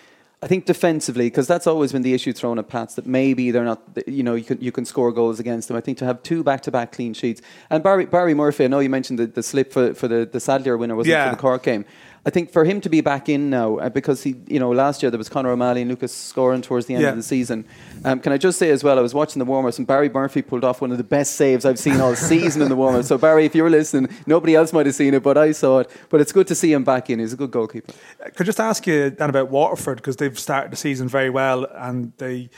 [0.42, 3.64] I think defensively because that's always been the issue thrown at Pats that maybe they're
[3.64, 5.76] not you know you can you can score goals against them.
[5.76, 8.64] I think to have two back to back clean sheets and Barry Barry Murphy.
[8.64, 11.28] I know you mentioned the, the slip for for the the Sadlier winner was Yeah.
[11.28, 11.84] for the Cork game.
[12.26, 15.02] I think for him to be back in now uh, because he you know last
[15.02, 17.10] year there was Conor O'Malley and Lucas scoring towards the end Yeah.
[17.10, 17.64] of the season.
[18.04, 20.10] Um, can I just say as well I was watching the warm ups and Barry
[20.10, 22.94] Murphy pulled off one of the best saves I've seen all season in the warm
[22.96, 23.08] ups.
[23.08, 25.78] So Barry, if you were listening, nobody else might have seen it, but I saw
[25.78, 25.90] it.
[26.10, 27.20] But it's good to see him back in.
[27.20, 27.92] He's a good goalkeeper.
[28.22, 31.66] could I just ask you then about Waterford because they've started the season very well
[31.74, 32.50] and they.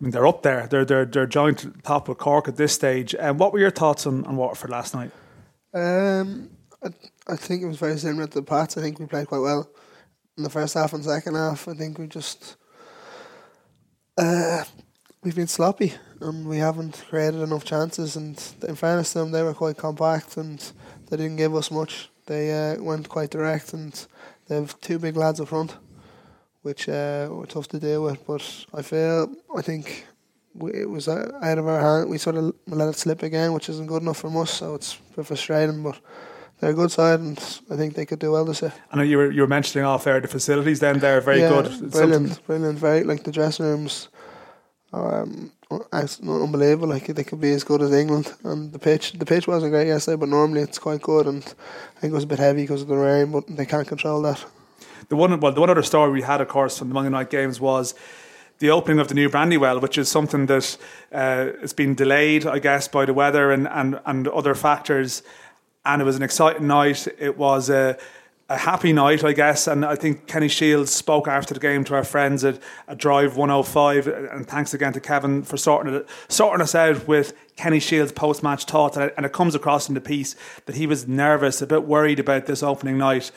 [0.00, 0.66] I mean, they're up there.
[0.66, 3.14] They're they're they're joint top with Cork at this stage.
[3.14, 5.12] And what were your thoughts on, on Waterford last night?
[5.72, 6.50] Um,
[7.26, 8.76] I, think it was very similar to the Pats.
[8.76, 9.70] I think we played quite well
[10.36, 11.68] in the first half and second half.
[11.68, 12.56] I think we just
[14.16, 14.64] uh,
[15.22, 18.16] we've been sloppy and we haven't created enough chances.
[18.16, 20.60] And in fairness to them, they were quite compact and
[21.08, 22.08] they didn't give us much.
[22.26, 24.06] they uh, went quite direct and
[24.46, 25.76] they have two big lads up front,
[26.62, 28.26] which uh, were tough to deal with.
[28.26, 30.06] But I feel I think
[30.72, 32.10] it was out of our hand.
[32.10, 34.50] We sort of let it slip again, which isn't good enough for us.
[34.50, 35.98] So it's bit frustrating, but
[36.60, 37.38] they're a good side, and
[37.70, 38.72] I think they could do well this year.
[38.90, 40.80] I know you were you were mentioning off there the facilities.
[40.80, 41.90] Then they're very yeah, good.
[41.90, 42.78] Brilliant, something- brilliant.
[42.78, 44.08] Very like the dressing rooms.
[44.92, 45.50] Um,
[45.92, 46.88] it's not unbelievable.
[46.88, 49.12] Like they could be as good as England, and the pitch.
[49.12, 51.26] The pitch wasn't great yesterday, but normally it's quite good.
[51.26, 51.42] And
[51.96, 54.22] I think it was a bit heavy because of the rain, but they can't control
[54.22, 54.44] that.
[55.08, 57.28] The one, well, the one other story we had, of course, from the Monday night
[57.28, 57.94] games was
[58.58, 60.78] the opening of the new Brandywell, which is something that
[61.12, 65.22] uh, has been delayed, I guess, by the weather and, and, and other factors.
[65.84, 67.06] And it was an exciting night.
[67.18, 67.98] It was a,
[68.48, 69.66] a happy night, I guess.
[69.66, 73.36] And I think Kenny Shiels spoke after the game to our friends at, at Drive
[73.36, 74.06] 105.
[74.06, 78.42] And thanks again to Kevin for sorting it, sorting us out with Kenny Shiels' post
[78.42, 78.96] match thoughts.
[78.96, 81.84] And it, and it comes across in the piece that he was nervous, a bit
[81.84, 83.30] worried about this opening night.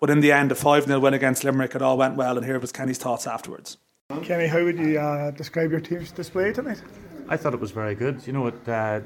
[0.00, 2.36] But in the end, a 5 0 win against Limerick, it all went well.
[2.36, 3.78] And here was Kenny's thoughts afterwards.
[4.24, 6.82] Kenny, how would you uh, describe your team's display tonight?
[7.28, 8.26] I thought it was very good.
[8.26, 9.00] You know, it, uh,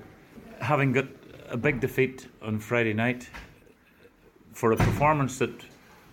[0.60, 1.06] having got
[1.48, 3.28] a big defeat on Friday night
[4.52, 5.50] for a performance that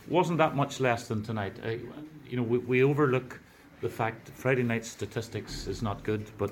[0.07, 1.57] wasn't that much less than tonight.
[1.63, 1.79] I,
[2.27, 3.39] you know, we, we overlook
[3.81, 6.51] the fact Friday night statistics is not good, but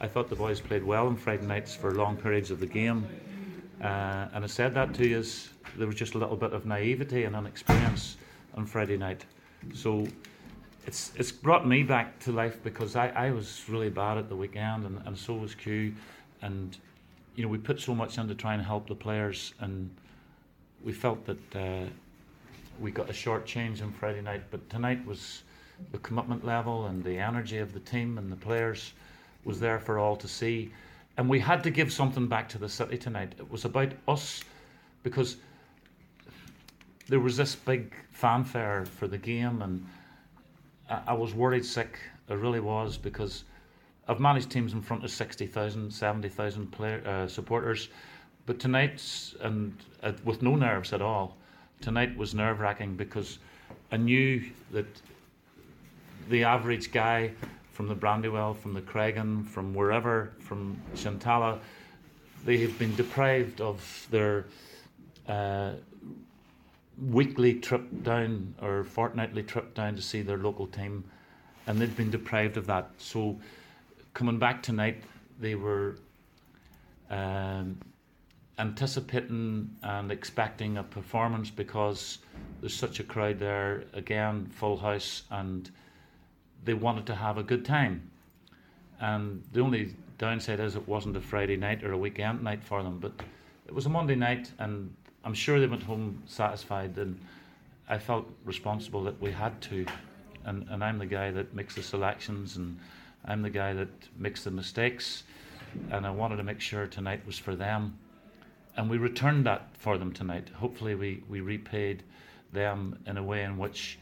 [0.00, 3.06] I thought the boys played well on Friday nights for long periods of the game.
[3.82, 6.66] Uh, and I said that to you, is there was just a little bit of
[6.66, 8.16] naivety and inexperience
[8.54, 9.24] on Friday night.
[9.74, 10.06] So
[10.86, 14.36] it's it's brought me back to life because I, I was really bad at the
[14.36, 15.94] weekend and, and so was Q
[16.42, 16.76] and
[17.36, 19.90] you know we put so much in to try and help the players and
[20.82, 21.84] we felt that uh,
[22.80, 25.42] we got a short change on Friday night but tonight was
[25.92, 28.94] the commitment level and the energy of the team and the players
[29.44, 30.72] was there for all to see
[31.18, 34.42] and we had to give something back to the city tonight it was about us
[35.02, 35.36] because
[37.08, 39.86] there was this big fanfare for the game and
[40.90, 41.98] I, I was worried sick.
[42.28, 43.44] I really was because
[44.08, 47.88] I've managed teams in front of 60,000, 70,000 player, uh, supporters.
[48.46, 51.36] But tonight's, and uh, with no nerves at all,
[51.80, 53.38] tonight was nerve wracking because
[53.90, 54.86] I knew that
[56.28, 57.32] the average guy
[57.72, 61.58] from the Brandywell, from the Creggan, from wherever, from Shantallow,
[62.44, 64.46] they have been deprived of their
[65.28, 65.72] uh,
[66.98, 71.04] weekly trip down or fortnightly trip down to see their local team,
[71.66, 72.90] and they've been deprived of that.
[72.98, 73.38] So,
[74.16, 75.02] coming back tonight,
[75.38, 75.98] they were
[77.10, 77.78] um,
[78.58, 82.18] anticipating and expecting a performance because
[82.62, 83.84] there's such a crowd there.
[83.92, 85.70] Again, full house, and
[86.64, 88.10] they wanted to have a good time.
[89.00, 92.82] And the only downside is it wasn't a Friday night or a weekend night for
[92.82, 93.12] them, but
[93.66, 97.20] it was a Monday night, and I'm sure they went home satisfied, and
[97.86, 99.84] I felt responsible that we had to.
[100.46, 102.78] And, and I'm the guy that makes the selections, and
[103.26, 105.24] I'm the guy that makes the mistakes,
[105.90, 107.98] and I wanted to make sure tonight was for them.
[108.76, 110.48] And we returned that for them tonight.
[110.50, 112.02] Hopefully, we, we repaid
[112.52, 113.98] them in a way in which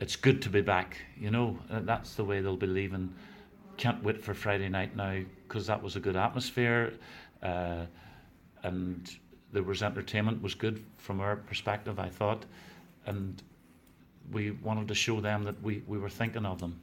[0.00, 0.98] it's good to be back.
[1.18, 3.14] You know, that's the way they'll be leaving.
[3.76, 6.94] Can't wait for Friday night now because that was a good atmosphere.
[7.42, 7.86] Uh,
[8.62, 9.10] and
[9.52, 12.44] there was entertainment was good from our perspective I thought
[13.06, 13.42] and
[14.30, 16.80] we wanted to show them that we, we were thinking of them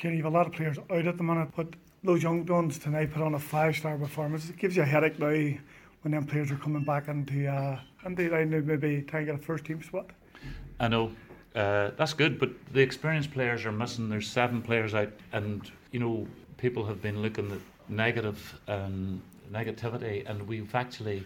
[0.00, 1.68] You have a lot of players out at the minute, but
[2.02, 4.48] those young ones tonight put on a five star performance.
[4.48, 5.58] It gives you a headache now
[6.02, 8.16] when them players are coming back into uh, line
[8.50, 10.10] to maybe try and get a first team spot.
[10.80, 11.12] I know
[11.54, 16.00] uh, that's good but the experienced players are missing there's seven players out and you
[16.00, 16.26] know
[16.56, 21.22] people have been looking at negative um, negativity and we've actually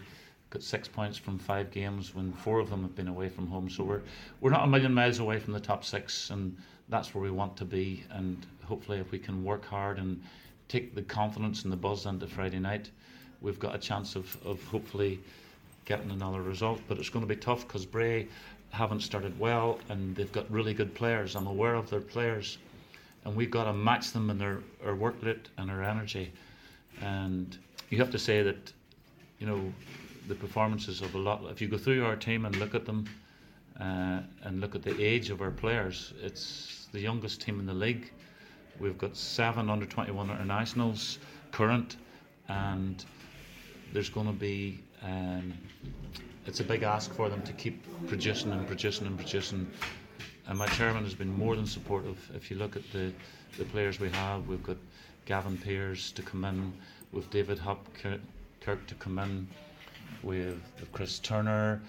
[0.49, 3.69] got six points from five games when four of them have been away from home.
[3.69, 4.01] So we're
[4.41, 6.57] we're not a million miles away from the top six, and
[6.89, 8.03] that's where we want to be.
[8.11, 10.21] And hopefully, if we can work hard and
[10.67, 12.89] take the confidence and the buzz into Friday night,
[13.41, 15.19] we've got a chance of, of hopefully
[15.85, 16.81] getting another result.
[16.87, 18.27] But it's going to be tough because Bray
[18.69, 21.35] haven't started well, and they've got really good players.
[21.35, 22.57] I'm aware of their players,
[23.25, 26.31] and we've got to match them in their, their work rate and their energy.
[27.01, 27.57] And
[27.89, 28.73] you have to say that,
[29.39, 29.73] you know,
[30.27, 31.43] the performances of a lot.
[31.49, 33.07] If you go through our team and look at them,
[33.79, 37.73] uh, and look at the age of our players, it's the youngest team in the
[37.73, 38.11] league.
[38.79, 41.19] We've got seven under 21 internationals
[41.51, 41.97] current,
[42.47, 43.03] and
[43.93, 44.79] there's going to be.
[45.03, 45.53] Um,
[46.45, 49.69] it's a big ask for them to keep producing and producing and producing.
[50.47, 52.31] And my chairman has been more than supportive.
[52.33, 53.11] If you look at the,
[53.57, 54.77] the players we have, we've got
[55.25, 56.71] Gavin Peers to come in,
[57.11, 58.21] with David Hopkirk
[58.61, 59.47] to come in,
[60.23, 60.61] with
[60.93, 61.81] Chris Turner,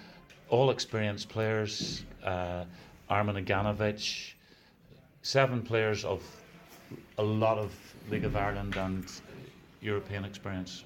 [0.49, 2.03] all experienced players.
[2.23, 2.65] Uh,
[3.09, 4.33] Armin Aganovic,
[5.21, 6.21] seven players of
[7.17, 7.71] a lot of
[8.09, 9.05] League of Ireland and
[9.81, 10.83] European experience.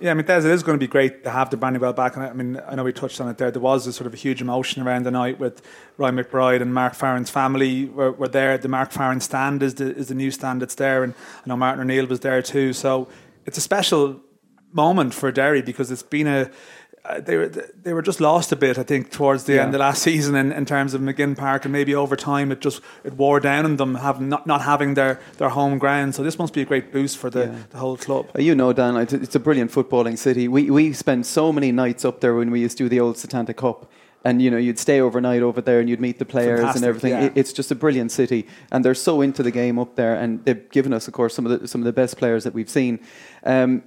[0.00, 2.14] Yeah, I mean, Des, it is going to be great to have the Brandywell back.
[2.14, 3.50] And I mean, I know we touched on it there.
[3.50, 5.60] There was a sort of a huge emotion around the night with
[5.96, 8.56] Ryan McBride and Mark Farren's family were, were there.
[8.58, 11.02] The Mark Farren stand is the, is the new stand that's there.
[11.02, 12.72] And I know Martin O'Neill was there too.
[12.72, 13.08] So
[13.44, 14.20] it's a special
[14.72, 16.48] moment for Derry because it's been a
[17.20, 17.48] they were
[17.82, 19.64] they were just lost a bit, I think, towards the Yeah.
[19.64, 22.60] end of last season in, in terms of Maginn Park, and maybe over time it
[22.60, 26.14] just it wore down on them having not, not having their, their home ground.
[26.14, 27.54] So this must be a great boost for the, Yeah.
[27.70, 28.26] the whole club.
[28.36, 30.48] Uh, You know, Dan, it's it's a brilliant footballing city.
[30.48, 33.16] We we spent so many nights up there when we used to do the old
[33.16, 33.90] Setanta Cup.
[34.24, 36.88] And you know, you'd stay overnight over there, and you'd meet the players Fantastic, and
[36.88, 37.12] everything.
[37.12, 37.40] yeah.
[37.40, 40.14] It's just a brilliant city, and they're so into the game up there.
[40.22, 42.52] And they've given us, of course, some of the some of the best players that
[42.52, 42.98] we've seen.
[43.44, 43.82] Um,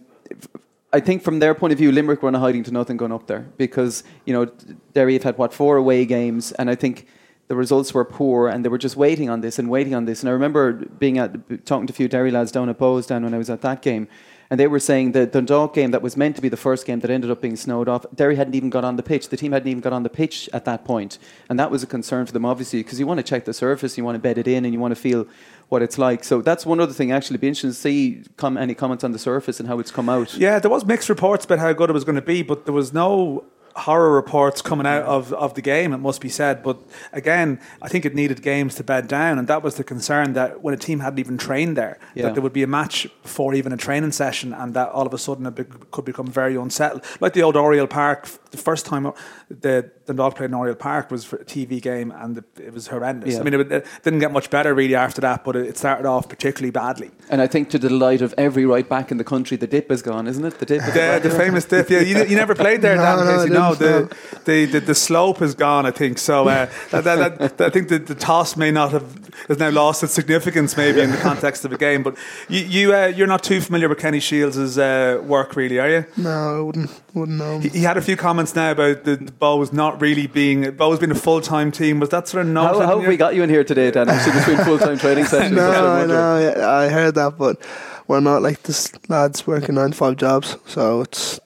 [0.93, 3.11] I think from their point of view, Limerick were on a hiding to nothing going
[3.11, 4.45] up there because you know
[4.93, 7.07] Derry have had what four away games, and I think
[7.47, 10.21] the results were poor, and they were just waiting on this and waiting on this.
[10.21, 13.23] And I remember being at talking to a few Derry lads down at Bohs down
[13.23, 14.07] when I was at that game,
[14.51, 16.99] and they were saying the Dundalk game that was meant to be the first game
[16.99, 19.29] that ended up being snowed off, Derry hadn't even got on the pitch.
[19.29, 21.17] The team hadn't even got on the pitch at that point,
[21.49, 23.97] and that was a concern for them, obviously, because you want to check the surface,
[23.97, 25.25] you want to bed it in, and you want to feel
[25.69, 26.25] what it's like.
[26.25, 27.13] So that's one other thing.
[27.13, 30.09] Actually, be interesting to see com- any comments on the surface and how it's come
[30.09, 30.35] out.
[30.35, 32.73] Yeah, there was mixed reports about how good it was going to be, but there
[32.73, 36.61] was no horror reports coming out of, of the game, it must be said.
[36.63, 36.77] But
[37.13, 40.61] again, I think it needed games to bed down, and that was the concern that
[40.61, 42.23] when a team hadn't even trained there, Yeah.
[42.23, 45.13] that there would be a match before even a training session, and that all of
[45.13, 47.03] a sudden it bec- could become very unsettled.
[47.19, 49.11] Like the old Oriel Park, the first time
[49.49, 52.87] the Dundalk played in Oriel Park was for a TV game, and it, it was
[52.87, 53.33] horrendous.
[53.33, 53.39] Yeah.
[53.39, 56.05] I mean, it, it didn't get much better really after that, but it, it started
[56.05, 57.11] off particularly badly.
[57.29, 59.91] And I think to the delight of every right back in the country, the dip
[59.91, 60.59] is gone, isn't it?
[60.59, 60.81] The dip.
[60.81, 61.89] is The, the famous dip.
[61.89, 63.19] Yeah, you, you never played there, No, Dan.
[63.19, 65.85] in no, case I you know the, the, the the slope is gone.
[65.85, 66.47] I think so.
[66.47, 70.03] Uh, that, that, that, I think the, the toss may not have has now lost
[70.03, 72.03] its significance, maybe in the context of a game.
[72.03, 72.17] But
[72.49, 76.05] you you uh, you're not too familiar with Kenny Shiels' uh, work, really, are you?
[76.17, 77.59] No, I wouldn't wouldn't know.
[77.59, 80.99] He, he had a few comments now about the, the was not really being Bohs
[80.99, 81.99] being a full time team.
[81.99, 82.85] Was that sort of How, noted?
[82.85, 84.09] how have we got you in here today, Dan?
[84.09, 85.55] Actually, between full time training sessions.
[85.55, 86.19] no, That's I'm I wondering.
[86.19, 86.53] know.
[86.57, 87.61] Yeah, I heard that, but
[88.07, 90.57] we're not like this lads working nine to five jobs.
[90.65, 91.39] So it's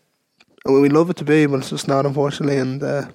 [0.66, 3.06] well, we love it to be, but it's just not, unfortunately, and uh,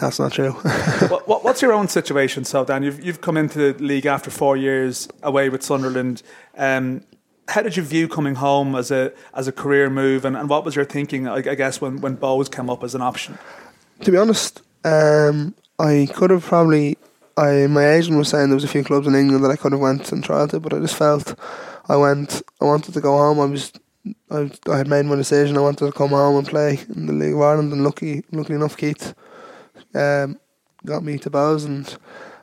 [0.00, 0.52] that's not true.
[1.08, 2.82] what, what, what's your own situation, so Dan?
[2.82, 6.22] You've you've come into the league after four years away with Sunderland.
[6.56, 7.02] Um,
[7.48, 10.64] how did you view coming home as a as a career move, and, and what
[10.64, 11.26] was your thinking?
[11.28, 13.38] I, I guess when when Bohs came up as an option.
[14.02, 16.96] To be honest, um, I could have probably.
[17.36, 19.72] I my agent was saying there was a few clubs in England that I could
[19.72, 21.34] have went and tried to, but I just felt
[21.88, 22.42] I went.
[22.60, 23.40] I wanted to go home.
[23.40, 23.72] I was.
[24.30, 25.56] I, I had made my decision.
[25.56, 28.56] I wanted to come home and play in the League of Ireland, and lucky, luckily
[28.56, 29.14] enough, Keith
[29.94, 30.38] um,
[30.84, 31.96] got me to Bohs, and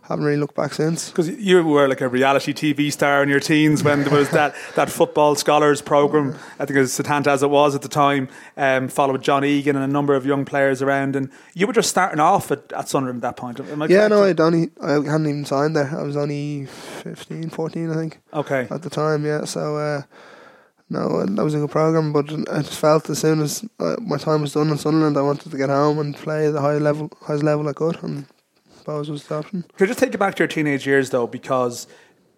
[0.07, 1.09] haven't really looked back since.
[1.09, 4.55] Because you were like a reality TV star in your teens when there was that,
[4.75, 6.37] that football scholars program.
[6.59, 8.27] I think it was Setanta as it was at the time.
[8.55, 11.89] Um, followed John Egan and a number of young players around, and you were just
[11.89, 13.59] starting off at, at Sunderland at that point.
[13.89, 15.91] Yeah, no, I'd only I hadn't even signed there.
[15.97, 18.19] I was only 15, 14, I think.
[18.33, 18.67] Okay.
[18.69, 19.25] at the time.
[19.25, 20.01] Yeah, so uh,
[20.89, 22.13] no, that was a good program.
[22.13, 25.21] But I just felt as soon as uh, my time was done in Sunderland, I
[25.21, 28.25] wanted to get home and play the high level, highest level I could, and
[28.85, 29.65] Bohs was the option.
[29.77, 31.87] Could just take you back to your teenage years, though, because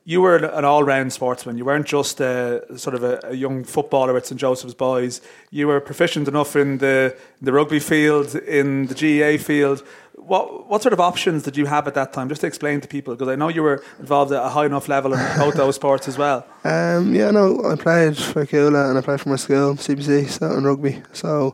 [0.08, 1.58] you were an all-round sportsman.
[1.58, 5.20] You weren't just a sort of a, a young footballer at St Joseph's Boys.
[5.52, 9.84] You were proficient enough in the the rugby field, in the GAA field.
[10.16, 12.30] What what sort of options did you have at that time?
[12.30, 14.88] Just to explain to people, because I know you were involved at a high enough
[14.88, 16.48] level in both those sports as well.
[16.64, 20.50] Um, yeah, no, I played for Cuala and I played for my school, CBC, so
[20.56, 21.04] and rugby.
[21.12, 21.54] So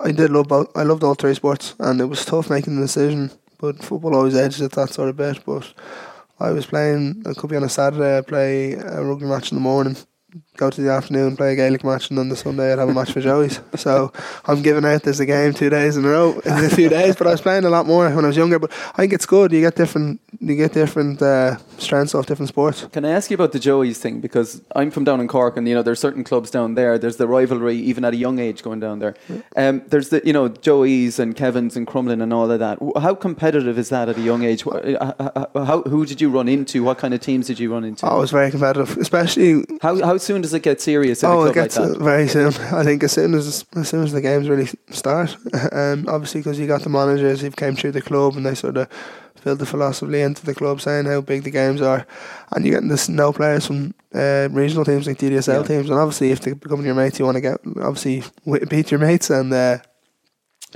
[0.00, 0.76] I did love both.
[0.76, 3.30] I loved all three sports, and it was tough making the decision.
[3.64, 5.42] But football always edges it that sort of bit.
[5.46, 5.72] But
[6.38, 7.22] I was playing.
[7.24, 8.18] It could be on a Saturday.
[8.18, 9.96] I play a rugby match in the morning.
[10.56, 12.94] Go to the afternoon, play a Gaelic match, and on the Sunday I'd have a
[12.94, 13.60] match for Joey's.
[13.76, 14.12] So
[14.46, 17.14] I'm giving out there's a game two days in a row in a few days.
[17.14, 18.58] But I was playing a lot more when I was younger.
[18.58, 19.52] But I think it's good.
[19.52, 22.86] You get different, you get different uh, strengths off different sports.
[22.92, 24.20] Can I ask you about the Joey's thing?
[24.20, 26.98] Because I'm from down in Cork, and you know there's certain clubs down there.
[26.98, 29.14] There's the rivalry, even at a young age, going down there.
[29.56, 32.78] Um, there's the you know Joey's and Kevin's and Crumlin and all of that.
[33.00, 34.62] How competitive is that at a young age?
[34.62, 36.82] Wh- uh, uh, uh, How, who did you run into?
[36.82, 38.04] What kind of teams did you run into?
[38.08, 41.48] Oh, it was very competitive, especially How how soon does it get serious oh, club
[41.48, 42.48] it gets like uh, very soon.
[42.72, 45.36] I think as soon as as soon as the games really start,
[45.72, 48.76] um, obviously because you got the managers who've came through the club and they sort
[48.76, 48.88] of
[49.44, 52.06] build the philosophy into the club, saying how big the games are,
[52.52, 55.66] and you're getting this no players from uh, regional teams like DDSL Yeah.
[55.66, 58.22] teams, and obviously if they become your mates, you want to get obviously
[58.68, 59.52] beat your mates and.
[59.52, 59.78] Uh,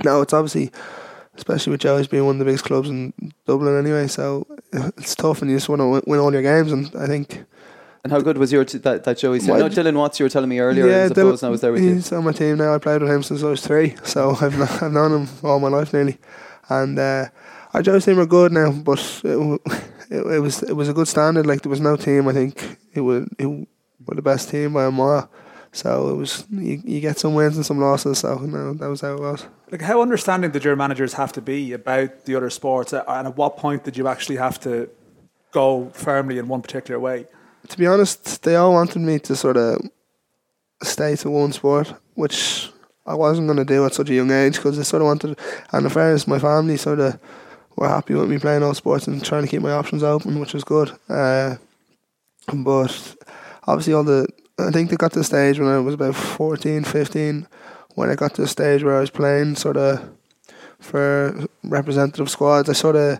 [0.03, 0.71] no, it's obviously,
[1.35, 3.13] especially with Joey's being one of the biggest clubs in
[3.45, 4.07] Dublin anyway.
[4.07, 6.71] So it's tough, and you just want to win all your games.
[6.71, 7.43] And I think
[8.03, 9.39] And how good was your t- that, that Joey?
[9.41, 10.85] My- no, Dylan Watts, you were telling me earlier.
[10.85, 11.95] I Yeah, suppose Dylan- I was there with you.
[11.95, 12.73] he's on my team now.
[12.73, 15.59] I played with him since I was three, so I've kn- I've known him all
[15.59, 16.17] my life nearly.
[16.69, 17.25] And uh,
[17.73, 19.59] our Joe's team are good now, but it, w-
[20.09, 21.45] it, it was it was a good standard.
[21.45, 22.27] Like there was no team.
[22.27, 25.29] I think it was it were the best team by a mile.
[25.71, 28.19] So it was you, you get some wins and some losses.
[28.19, 29.45] So no, that was how it was.
[29.71, 33.27] Like, how understanding did your managers have to be about the other sports, Uh, and
[33.27, 34.89] at what point did you actually have to
[35.51, 37.27] go firmly in one particular way?
[37.69, 39.81] To be honest, they all wanted me to sort of
[40.83, 42.69] stay to one sport, which
[43.05, 45.37] I wasn't going to do at such a young age because they sort of wanted.
[45.71, 47.19] And in fairness, my family sort of
[47.75, 50.53] were happy with me playing all sports and trying to keep my options open, which
[50.53, 50.91] was good.
[51.07, 51.55] Uh,
[52.53, 53.15] but
[53.67, 54.27] obviously, all the
[54.59, 57.47] I think they got to the stage when I was about 14, 15,
[57.95, 60.09] when I got to the stage where I was playing sort of
[60.79, 62.69] for representative squads.
[62.69, 63.19] I sort of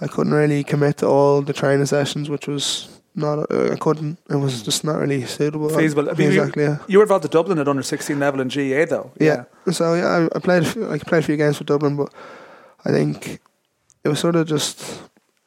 [0.00, 3.50] I couldn't really commit to all the training sessions, which was not.
[3.50, 4.18] Uh, I couldn't.
[4.30, 5.68] It was just not really suitable.
[5.68, 6.08] Feasible.
[6.10, 6.62] I mean, exactly.
[6.64, 6.78] You, Yeah.
[6.88, 9.10] you were involved at Dublin at under 16 level in GAA, though.
[9.20, 9.44] Yeah.
[9.72, 10.62] So yeah, I, I played.
[10.62, 12.12] a few- I played a few games for Dublin, but
[12.84, 13.40] I think
[14.04, 15.02] it was sort of just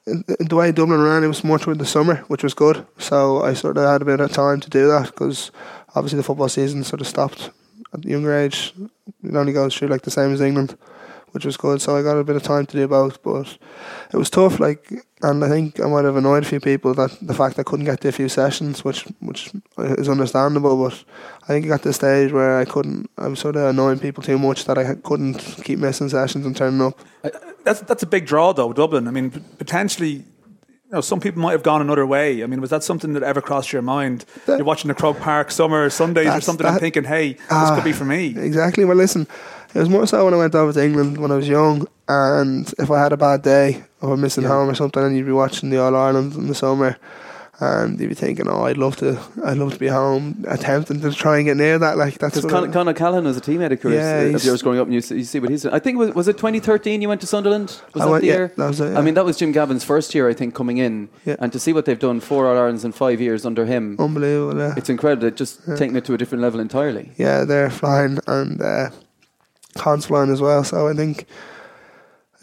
[0.06, 1.24] the way Dublin ran.
[1.24, 2.86] It was more toward the summer, which was good.
[2.98, 5.52] So I sort of had a bit of time to do that because
[5.96, 7.52] obviously the football season sort of stopped
[7.94, 8.74] at the younger age.
[9.24, 10.78] It only goes through like the same as England,
[11.32, 11.82] which was good.
[11.82, 13.58] So I got a bit of time to do both, but
[14.14, 14.60] it was tough.
[14.60, 14.92] Like,
[15.22, 17.86] and I think I might have annoyed a few people that the fact I couldn't
[17.86, 20.78] get to a few sessions, which which is understandable.
[20.84, 21.04] But
[21.44, 23.10] I think it got to the stage where I couldn't.
[23.18, 26.56] I was sort of annoying people too much that I couldn't keep missing sessions and
[26.56, 27.00] turning up.
[27.64, 29.08] That's that's a big draw, though, Dublin.
[29.08, 32.44] I mean, potentially, you know, some people might have gone another way.
[32.44, 34.26] I mean, was that something that ever crossed your mind?
[34.48, 37.42] That- You're watching the Croke Park summer Sundays or something and that- thinking, hey, this
[37.52, 38.36] Ah, could be for me.
[38.36, 38.84] Exactly.
[38.84, 39.28] Well, listen,
[39.74, 42.72] it was more so when I went over to England when I was young, and
[42.80, 45.70] if I had a bad day or missing home or something, and you'd be watching
[45.70, 46.98] the All Ireland in the summer,
[47.60, 51.12] and you'd be thinking, "Oh, I'd love to, I'd love to be home," attempting to
[51.12, 51.96] try and get near that.
[51.96, 54.62] Like that's Con- I- Con O'Callaghan was a teammate of yours, Yeah, uh, of yours
[54.64, 55.74] growing up, and you see, you see what he's doing.
[55.76, 57.80] I think, was, was it 2013 you went to Sunderland?
[57.94, 58.54] Was I that went- the yeah, year?
[58.58, 61.10] that was it, I mean, that was Jim Gavin's first year, I think, coming in.
[61.24, 61.36] Yeah.
[61.40, 64.58] And to see what they've done, four All Irelands in five years under him, unbelievable.
[64.60, 64.74] Yeah.
[64.76, 65.30] it's incredible.
[65.30, 67.12] Just taking it to a different level entirely.
[67.18, 68.90] yeah, they're flying and uh,
[69.78, 70.64] Hans flying as well.
[70.64, 71.28] So I think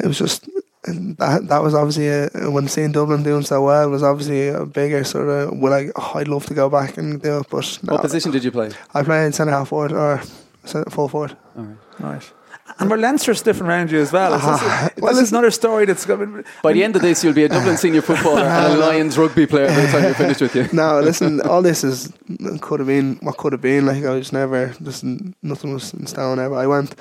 [0.01, 0.49] it was just
[0.85, 5.05] that that was obviously a, when seeing Dublin doing so well was obviously a bigger
[5.05, 7.83] sort of well, like oh, I'd love to go back and do it, but What
[7.83, 8.71] no, position did you play?
[8.95, 10.23] I played centre half forward or
[10.65, 11.37] centre, full forward.
[11.57, 11.77] All right.
[12.01, 12.33] Right.
[12.81, 14.35] And were Leinster different around you as well?
[14.35, 17.25] Is Ah, this, well, this is another story that's going By the end of this,
[17.25, 20.15] you'll be a Dublin senior footballer and a Lions rugby player by the time you're
[20.15, 20.69] finished with you.
[20.73, 22.13] No, listen, all this is
[22.61, 23.87] could have been what could have been.
[23.87, 25.03] Like I was never just
[25.43, 26.55] nothing was in stone ever.
[26.55, 26.95] I went,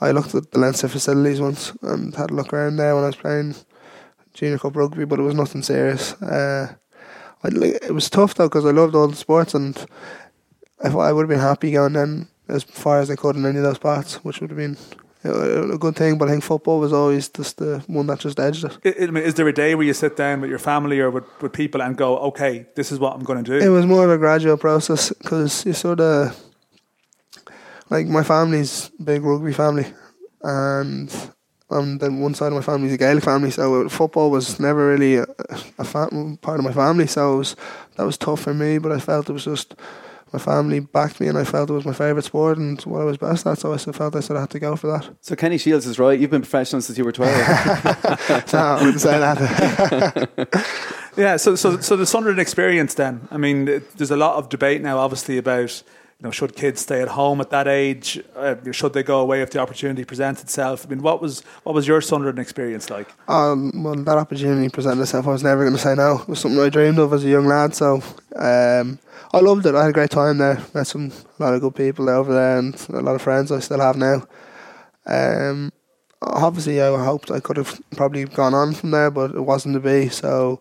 [0.00, 3.08] I looked at the Leinster facilities once and had a look around there when I
[3.08, 3.54] was playing
[4.34, 6.14] junior cup rugby, but it was nothing serious.
[6.20, 6.74] Uh,
[7.44, 9.76] I, it was tough though because I loved all the sports and
[10.82, 13.58] if I would have been happy going then as far as I could in any
[13.58, 14.76] of those spots, which would have been
[15.24, 16.18] a, a good thing.
[16.18, 18.78] But I think football was always just the one that just edged it.
[18.84, 21.10] I I mean, is there a day where you sit down with your family or
[21.10, 23.64] with, with people and go, okay, this is what I'm going to do?
[23.64, 26.36] It was more of a gradual process because you sort of
[27.90, 29.86] like my family's a big rugby family,
[30.42, 31.12] and
[31.70, 34.88] on the one side of my family is a Gaelic family, so football was never
[34.88, 35.26] really a,
[35.78, 37.06] a fa- part of my family.
[37.06, 37.56] So it was
[37.96, 39.74] that was tough for me, but I felt it was just
[40.32, 43.04] my family backed me, and I felt it was my favourite sport and what I
[43.04, 43.58] was best at.
[43.58, 45.10] So I felt I sort of had to go for that.
[45.20, 46.18] So Kenny Shiels is right.
[46.18, 47.32] You've been professional since you were 12.
[48.52, 50.28] no, I wouldn't say that.
[51.16, 53.64] Yeah, so, so, so the Sunderland experience then, I mean,
[53.96, 55.82] there's a lot of debate now, obviously, about,
[56.18, 58.22] you know, should kids stay at home at that age?
[58.36, 60.86] Uh, should they go away if the opportunity presents itself?
[60.86, 63.08] I mean, what was what was your Sunderland experience like?
[63.28, 65.26] Um, well, that opportunity presented itself.
[65.26, 66.20] I was never going to say no.
[66.20, 67.74] It was something I dreamed of as a young lad.
[67.74, 68.02] So
[68.36, 68.98] um,
[69.32, 69.74] I loved it.
[69.74, 70.60] I had a great time there.
[70.74, 73.60] Met some a lot of good people over there, and a lot of friends I
[73.60, 74.26] still have now.
[75.06, 75.72] Um,
[76.20, 79.80] obviously, I hoped I could have probably gone on from there, but it wasn't to
[79.80, 80.08] be.
[80.08, 80.60] So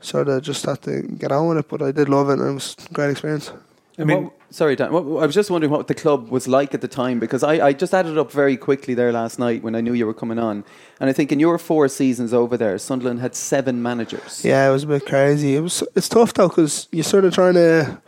[0.00, 1.68] sort of just had to get on with it.
[1.68, 3.52] But I did love it, and it was a great experience.
[3.98, 4.88] I mean, What- sorry, Dan.
[4.88, 7.72] I was just wondering what the club was like at the time because I, I
[7.72, 10.64] just added up very quickly there last night when I knew you were coming on.
[10.98, 14.44] And I think in your four seasons over there, Sunderland had seven managers.
[14.44, 15.56] Yeah, it was a bit crazy.
[15.56, 15.84] It was.
[15.94, 18.00] It's tough though because you're sort of trying to.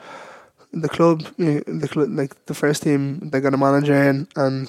[0.71, 4.29] The club, you know, the club, like the first team, they got a manager in,
[4.37, 4.69] and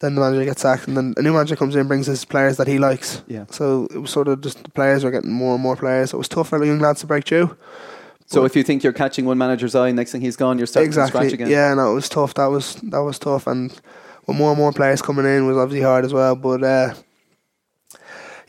[0.00, 2.56] then the manager gets sacked, and then a new manager comes in, brings his players
[2.56, 3.22] that he likes.
[3.28, 3.44] Yeah.
[3.50, 6.12] So it was sort of just the players were getting more and more players.
[6.12, 7.56] It was tough for the young lads to break through.
[8.26, 10.90] So if you think you're catching one manager's eye, next thing he's gone, you're starting
[10.90, 11.28] from exactly.
[11.28, 11.50] scratch again.
[11.50, 12.34] Yeah, no, it was tough.
[12.34, 13.70] That was that was tough, and
[14.26, 16.34] with more and more players coming in was obviously hard as well.
[16.34, 16.94] But uh,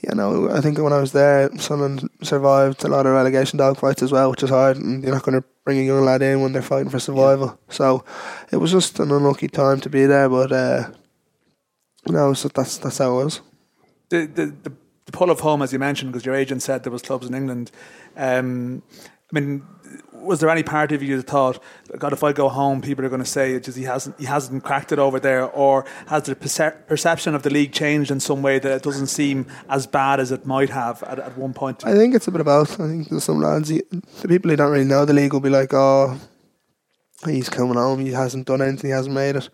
[0.03, 4.03] yeah, no, I think when I was there, Sunderland survived a lot of relegation dogfights
[4.03, 4.77] as well, which is hard.
[4.77, 7.57] And you're not going to bring a young lad in when they're fighting for survival.
[7.67, 7.73] Yeah.
[7.73, 8.05] So
[8.51, 10.91] it was just an unlucky time to be there, but uh,
[12.07, 13.41] no, so that's that's how it was.
[14.09, 14.73] The the the,
[15.05, 17.33] the pull of home, as you mentioned, because your agent said there was clubs in
[17.33, 17.71] England.
[18.15, 18.83] Um,
[19.33, 19.65] I mean,
[20.13, 21.61] was there any part of you that thought,
[21.97, 24.63] God, if I go home, people are going to say just he hasn't he hasn't
[24.63, 28.41] cracked it over there, or has the perce- perception of the league changed in some
[28.41, 31.85] way that it doesn't seem as bad as it might have at, at one point?
[31.85, 32.79] I think it's a bit both.
[32.79, 33.83] I think there's some lads, the
[34.27, 36.19] people who don't really know the league will be like, oh,
[37.25, 39.49] he's coming home, he hasn't done anything, he hasn't made it.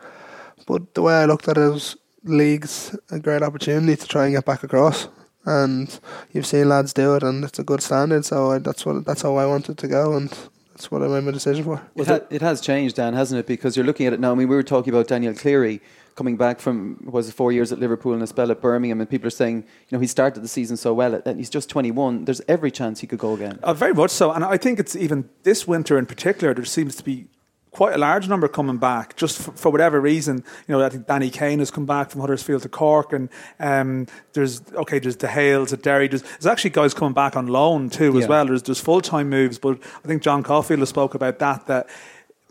[0.68, 4.36] But the way I looked at it was, league's a great opportunity to try and
[4.36, 5.08] get back across
[5.46, 6.00] and
[6.32, 8.26] you've seen lads do it, and it's a good standard.
[8.26, 10.30] So I, that's what that's how I wanted to go, and
[10.72, 11.82] that's what I made my decision for.
[11.96, 13.48] It, ha- it, has changed, Dan, hasn't it?
[13.48, 14.32] Because you're looking at it now.
[14.32, 15.82] I mean, we were talking about Daniel Cleary
[16.16, 19.10] coming back from was it four years at Liverpool and a spell at Birmingham, and
[19.10, 22.26] people are saying, you know, he started the season so well, and he's just 21.
[22.26, 23.60] There's every chance he could go again.
[23.64, 26.54] Uh, very much so, and I think it's even this winter in particular.
[26.54, 27.28] There seems to be
[27.72, 30.44] quite a large number coming back just for, for, whatever reason.
[30.68, 34.08] You know, I think Danny Kane has come back from Huddersfield to Cork, and um,
[34.34, 36.08] there's okay, there's the Hales at Derry.
[36.08, 38.28] There's, there's, actually guys coming back on loan too as yeah.
[38.28, 38.46] well.
[38.46, 41.90] There's there's full time moves, but I think John Caulfield has spoke about that that.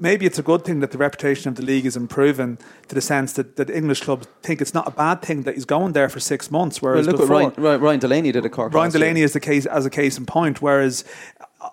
[0.01, 3.01] Maybe it's a good thing that the reputation of the league is improving to the
[3.01, 6.09] sense that, that English clubs think it's not a bad thing that he's going there
[6.09, 6.81] for six months.
[6.81, 8.73] Whereas well, look before, what Ryan, Ryan Delaney did at Cork.
[8.73, 9.25] Ryan Delaney year.
[9.25, 10.63] is the case as a case in point.
[10.63, 11.03] Whereas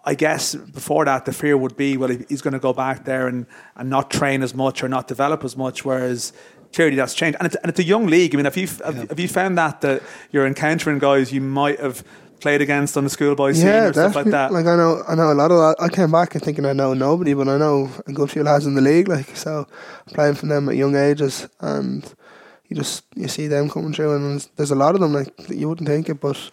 [0.04, 3.28] I guess before that, the fear would be, well, he's going to go back there
[3.28, 6.34] and, and not train as much or not develop as much, whereas
[6.74, 7.38] clearly that's changed.
[7.40, 8.34] And it's, and it's a young league.
[8.34, 9.06] I mean, have you, have, yeah.
[9.10, 12.04] have you found that, that you're encountering guys you might have
[12.40, 14.52] played against on the schoolboy scene yeah, or stuff like that?
[14.52, 16.96] Like, I know, I know a lot of I came back and thinking I know
[16.96, 19.68] nobody, but I know a good few lads in the league, like, so
[20.08, 22.12] playing for them at young ages and
[22.68, 25.32] you just, you see them coming through and there's, there's a lot of them, like,
[25.50, 26.52] you wouldn't think it, but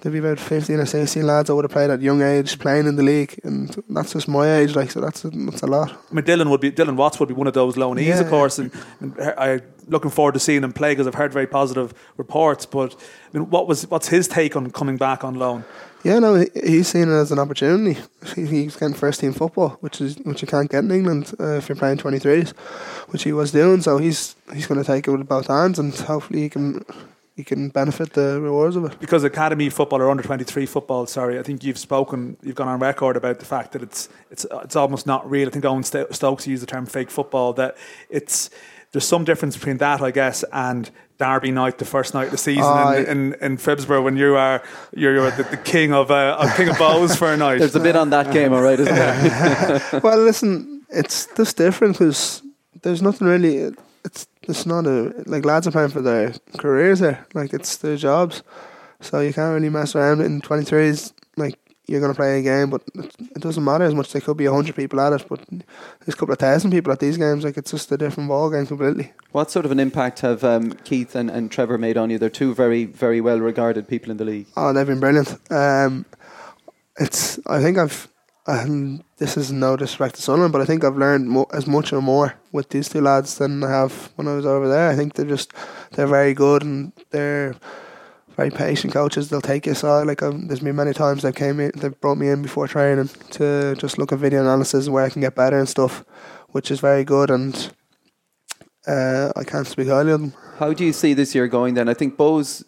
[0.00, 2.86] there'd be about 15 or 16 lads I would have played at young age playing
[2.86, 5.90] in the league and that's just my age like so that's a, that's a lot.
[6.10, 8.20] I mean Dylan would be Dylan Watts would be one of those loanees yeah.
[8.20, 11.46] of course and, and I looking forward to seeing him play because I've heard very
[11.46, 12.94] positive reports but
[13.32, 15.64] I mean what was what's his take on coming back on loan?
[16.02, 18.00] Yeah no he's seen it as an opportunity.
[18.34, 21.68] He's getting first team football which is which you can't get in England uh, if
[21.68, 22.50] you're playing 23s
[23.10, 25.94] which he was doing so he's he's going to take it with both hands and
[25.94, 26.84] hopefully he can
[27.40, 29.00] he can benefit the rewards of it.
[29.00, 32.68] Because academy football or under twenty three football, sorry, I think you've spoken, you've gone
[32.68, 35.48] on record about the fact that it's it's it's almost not real.
[35.48, 37.54] I think Eoghan Stokes used the term fake football.
[37.54, 37.78] That
[38.10, 38.50] it's
[38.92, 42.38] there's some difference between that, I guess, and Derby night, the first night of the
[42.38, 44.62] season uh, in, in, in Phibsborough when you are
[44.94, 47.58] you're, you're the, the, king of uh, king of Bohs for a night.
[47.58, 50.00] There's a bit on that game, all right, isn't there?
[50.02, 52.42] well, listen, it's just different because
[52.82, 53.72] there's nothing really.
[54.04, 57.26] It's it's not a like lads are playing for their careers there.
[57.34, 58.42] Like it's their jobs,
[59.00, 60.20] so you can't really mess around.
[60.20, 63.94] In twenty threes, like you're going to play a game, but it doesn't matter as
[63.94, 64.12] much.
[64.12, 67.00] There could be hundred people at it, but there's a couple of thousand people at
[67.00, 67.44] these games.
[67.44, 69.12] Like it's just a different ball game completely.
[69.32, 72.18] What sort of an impact have um, Keith and, and Trevor made on you?
[72.18, 74.46] They're two very very well regarded people in the league.
[74.56, 75.36] Oh, they've been brilliant.
[75.50, 76.06] Um,
[76.98, 78.08] it's I think I've
[78.46, 81.92] and this is no disrespect to Sunderland, but I think I've learned mo- as much
[81.92, 84.88] or more with these two lads than I have when I was over there.
[84.88, 85.52] I think they're just
[85.92, 87.54] they're very good and they're
[88.36, 89.28] very patient coaches.
[89.28, 90.06] They'll take you aside.
[90.06, 93.10] Like um, there's been many times they came in, they've brought me in before training
[93.32, 96.04] to just look at video analysis where I can get better and stuff,
[96.48, 97.30] which is very good.
[97.30, 97.72] And
[98.86, 100.34] uh, I can't speak highly of them.
[100.58, 101.74] How do you see this year going?
[101.74, 102.64] Then I think Bohs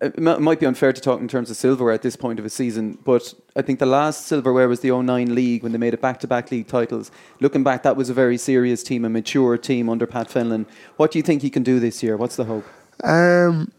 [0.00, 2.50] it might be unfair to talk in terms of silverware at this point of a
[2.50, 6.00] season, but I think the last silverware was the 09 league when they made it
[6.00, 7.10] back to back league titles.
[7.40, 10.66] Looking back, that was a very serious team, a mature team under Pat Fenlon.
[10.96, 12.16] What do you think he can do this year?
[12.16, 12.64] What's the hope?
[13.04, 13.70] Um,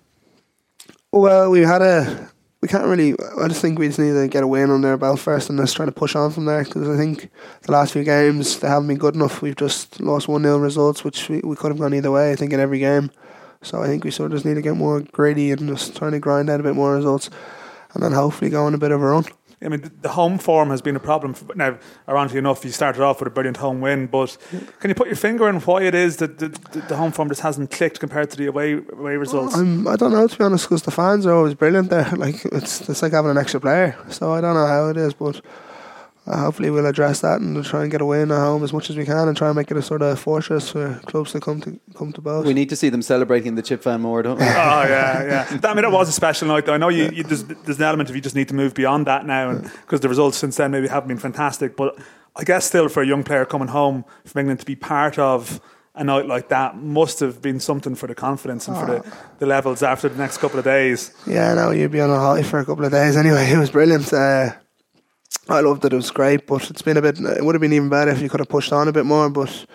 [1.11, 2.29] well, we had a.
[2.61, 3.15] We can't really.
[3.41, 5.57] I just think we just need to get a win on their belt first and
[5.57, 7.31] just try to push on from there because I think
[7.63, 9.41] the last few games they haven't been good enough.
[9.41, 12.35] We've just lost 1 0 results, which we, we could have gone either way, I
[12.35, 13.09] think, in every game.
[13.61, 16.11] So I think we sort of just need to get more gritty and just trying
[16.11, 17.29] to grind out a bit more results,
[17.93, 19.25] and then hopefully go on a bit of a run.
[19.63, 21.35] I mean, the home form has been a problem.
[21.35, 21.77] For, now,
[22.09, 24.35] ironically enough, you started off with a brilliant home win, but
[24.79, 27.29] can you put your finger on why it is that the, the, the home form
[27.29, 29.55] just hasn't clicked compared to the away away results?
[29.55, 32.09] I'm, I do not know to be honest, because the fans are always brilliant there.
[32.21, 33.95] Like it's it's like having an extra player.
[34.09, 35.41] So I don't know how it is, but
[36.27, 38.71] uh, hopefully we'll address that and we'll try and get a win at home as
[38.71, 41.31] much as we can and try and make it a sort of fortress for clubs
[41.31, 42.45] to come to come to Bohs.
[42.45, 44.45] We need to see them celebrating the chip fan more, don't we?
[44.45, 45.59] oh yeah, yeah.
[45.63, 46.65] I mean, it was a special night.
[46.65, 48.73] Though I know you, you there's, there's an element of you just need to move
[48.73, 51.75] beyond that now, because the results since then maybe haven't been fantastic.
[51.75, 51.97] But
[52.35, 55.59] I guess still for a young player coming home from England to be part of
[55.95, 59.45] a night like that must have been something for the confidence and for the, the
[59.45, 61.13] levels after the next couple of days.
[61.27, 63.51] Yeah, no, you'd be on a high for a couple of days anyway.
[63.51, 64.13] It was brilliant.
[64.13, 64.51] Uh,
[65.49, 65.93] I loved it.
[65.93, 67.19] It was great, but it's been a bit.
[67.19, 69.29] It would have been even better if you could have pushed on a bit more.
[69.29, 69.65] But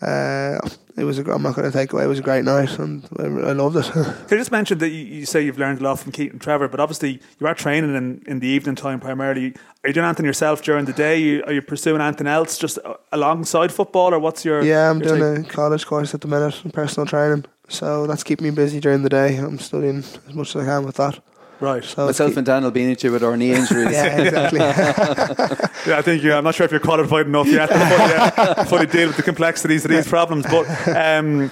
[0.00, 0.58] uh,
[0.96, 1.18] it was.
[1.18, 2.04] A, I'm not going to take away.
[2.04, 3.84] It was a great night, and I, I loved it.
[3.92, 6.40] Can you just mention that you, you say you've learned a lot from Keith and
[6.40, 9.54] Trevor, but obviously you are training in, in the evening time primarily.
[9.82, 11.18] Are you doing anything yourself during the day?
[11.18, 14.62] You, are you pursuing anything else just uh, alongside football, or what's your?
[14.62, 15.52] yeah, I'm your doing take?
[15.52, 19.02] a college course at the minute in personal training, so that's keeping me busy during
[19.02, 19.36] the day.
[19.36, 21.18] I'm studying as much as I can with that.
[21.60, 21.84] Right.
[21.84, 23.92] So Myself and Dan will be into it with our knee injuries.
[23.92, 24.60] yeah, exactly.
[25.86, 28.64] Yeah, I think you, I'm not sure if you're qualified enough yet to fully, uh,
[28.64, 30.44] fully deal with the complexities of these problems.
[30.46, 31.50] But um,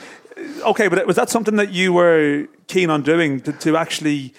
[0.66, 4.34] okay, but was that something that you were keen on doing to, to actually,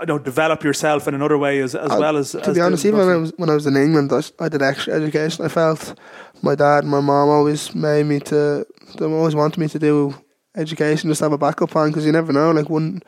[0.00, 2.32] I know, develop yourself in another way as, as Uh, well as?
[2.32, 4.10] to as be honest, even when I was when I was in England,
[4.40, 5.44] I did extra education.
[5.44, 5.94] I felt
[6.42, 8.66] my dad and my mom always made me to.
[8.98, 10.14] They always wanted me to do
[10.56, 12.50] education, just have a backup plan because you never know.
[12.50, 13.02] Like one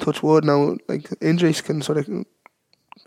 [0.00, 2.08] touch wood, now like injuries can sort of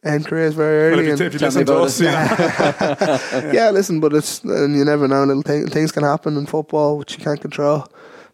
[0.04, 1.10] end careers very Well, early.
[1.12, 3.52] if you, and- if you Tell me listen to us, yeah.
[3.54, 5.24] yeah, listen, but it's and you never know.
[5.24, 7.88] Little thing, things can happen in football which you can't control.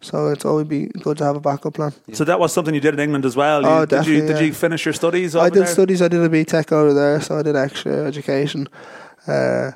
[0.04, 1.94] So it's always be good to have a backup plan.
[2.14, 3.62] So that was something you did in England as well.
[3.62, 4.48] You, Oh, did you definitely, did yeah.
[4.48, 5.36] you finish your studies?
[5.36, 5.68] I did there?
[5.68, 6.02] studies.
[6.02, 8.68] I did a BTEC over there, so I did extra education.
[9.28, 9.72] Uh,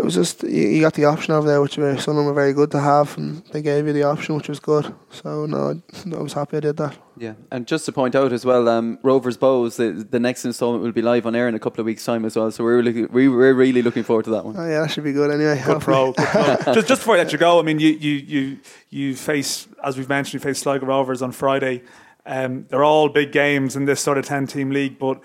[0.00, 2.24] it was just you, you got the option over there, which were some of them
[2.24, 4.94] were very good to have, and they gave you the option, which was good.
[5.10, 6.96] So no, I, I was happy I did that.
[7.18, 10.82] Yeah, and just to point out as well, um, Rovers Bohs, the, the next instalment
[10.82, 12.50] will be live on air in a couple of weeks' time as well.
[12.50, 14.56] So we're really, we, we're really looking forward to that one.
[14.56, 15.62] Oh yeah, that should be good anyway.
[15.62, 16.12] Good pro.
[16.12, 16.56] Good pro.
[16.72, 19.98] just, just before I let you go, I mean, you, you, you, you face, as
[19.98, 21.82] we've mentioned, you face Sligo Rovers on Friday.
[22.24, 25.20] Um, they're all big games in this sort of 10 team league, but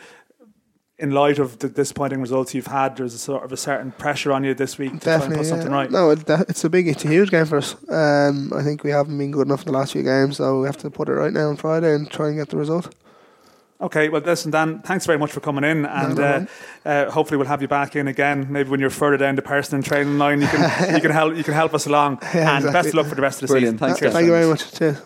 [0.97, 4.31] in light of the disappointing results you've had, there's a sort of a certain pressure
[4.31, 5.91] on you this week to try and Definitely, put something right.
[5.91, 7.75] No, it, it's a big, it's a huge game for us.
[7.89, 10.67] Um, I think we haven't been good enough in the last few games, so we
[10.67, 12.93] have to put it right now on Friday and try and get the result.
[13.81, 16.47] Okay, well, listen, Dan, thanks very much for coming in, and no
[16.85, 18.47] uh, uh, hopefully we'll have you back in again.
[18.49, 21.43] Maybe when you're further down the personal training line, you can you can help you
[21.43, 22.19] can help us along.
[22.33, 22.89] Yeah, and best exactly.
[22.89, 23.75] of luck for the rest of the Brilliant.
[23.75, 23.87] season.
[23.87, 24.13] Thanks, Chris.
[24.13, 24.71] Thank you very much.
[24.73, 25.01] Cheers.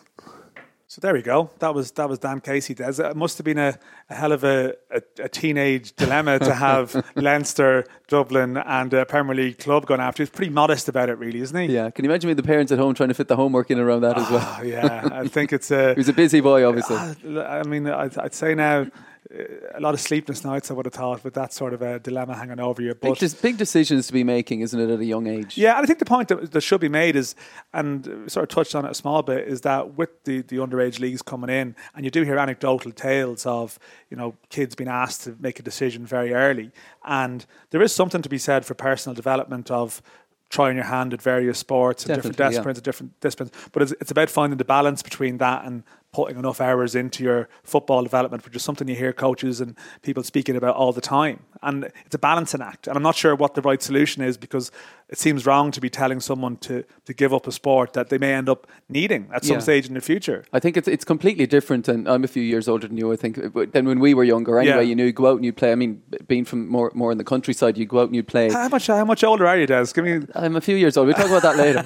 [1.00, 1.50] So there we go.
[1.60, 2.74] That was that was Dan Casey.
[2.74, 3.02] Des.
[3.02, 3.80] It must have been a,
[4.10, 9.34] a hell of a, a, a teenage dilemma to have Leinster, Dublin, and a Premier
[9.34, 10.24] League club going after.
[10.24, 11.74] He's pretty modest about it, really, isn't he?
[11.74, 13.80] Yeah, can you imagine me the parents at home trying to fit the homework in
[13.80, 14.58] around that as well?
[14.60, 15.93] Oh, yeah, I think it's a.
[15.93, 16.97] He was a busy boy, obviously.
[16.97, 18.88] I mean, I'd, I'd say now
[19.32, 19.43] Uh,
[19.76, 20.72] a lot of sleepless nights.
[20.72, 22.95] I would have thought with that sort of a dilemma hanging over you.
[22.95, 25.57] Big, But des- big decisions to be making, isn't it, at a young age?
[25.57, 27.36] Yeah, and I think the point that, that should be made is,
[27.74, 30.99] and sort of touched on it a small bit, is that with the, the underage
[30.99, 33.78] leagues coming in, and you do hear anecdotal tales of,
[34.09, 36.72] you know, kids being asked to make a decision very early.
[37.03, 40.01] And there is something to be said for personal development of
[40.49, 42.49] trying your hand at various sports and different Definitely, yeah.
[42.49, 43.51] disciplines, and different disciplines.
[43.72, 47.47] But it's, it's about finding the balance between that and putting enough hours into your
[47.64, 51.41] football development, which is something you hear coaches and people speaking about all the time.
[51.62, 52.88] And it's a balancing act.
[52.88, 54.72] And I'm not sure what the right solution is because
[55.10, 58.18] it seems wrong to be telling someone to, to give up a sport that they
[58.18, 59.62] may end up needing at some Yeah.
[59.62, 60.45] stage in the future.
[60.53, 63.12] I think it's it's completely different, and I'm a few years older than you.
[63.12, 63.38] I think
[63.74, 64.60] than when we were younger.
[64.60, 64.82] Anyway, Yeah.
[64.82, 65.72] you know, you go out and you play.
[65.72, 68.49] I mean, being from more more in the countryside, you go out and you play.
[68.51, 69.88] How much how much older are you, Des?
[69.93, 71.07] Give me I'm a few years old.
[71.07, 71.84] We'll talk about that later.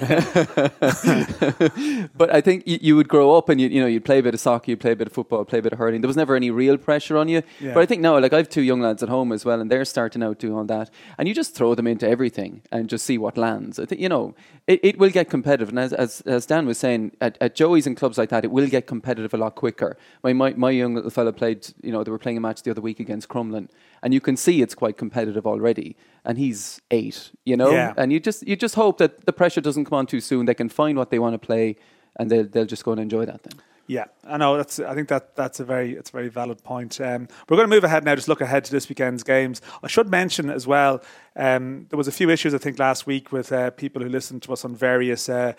[2.16, 4.22] but I think you, you would grow up and you you know you'd play a
[4.22, 6.00] bit of soccer, you'd play a bit of football, play a bit of hurling.
[6.00, 7.42] There was never any real pressure on you.
[7.60, 7.74] Yeah.
[7.74, 9.70] But I think now, like I have two young lads at home as well, and
[9.70, 13.18] they're starting out doing that, and you just throw them into everything and just see
[13.18, 13.78] what lands.
[13.78, 14.34] I think you know
[14.66, 17.86] it, it will get competitive, and as, as as Dan was saying, at, at Joey's
[17.86, 19.96] and clubs like that, it will get competitive a lot quicker.
[20.22, 21.66] My my, my young little fella played.
[21.82, 23.68] You know, they were playing a match the other week against Crumlin,
[24.02, 25.96] and you can see it's quite competitive already.
[26.26, 27.92] And he's eight, you know, Yeah.
[27.98, 30.46] and you just you just hope that the pressure doesn't come on too soon.
[30.46, 31.76] They can find what they want to play,
[32.16, 33.60] and they'll they'll just go and enjoy that then.
[33.86, 34.56] Yeah, I know.
[34.56, 34.80] That's.
[34.80, 37.00] I think that that's a very it's a very valid point.
[37.00, 38.14] Um, we're going to move ahead now.
[38.14, 39.60] Just look ahead to this weekend's games.
[39.82, 41.02] I should mention as well.
[41.36, 44.42] Um, there was a few issues I think last week with uh, people who listened
[44.44, 45.28] to us on various.
[45.28, 45.52] Uh,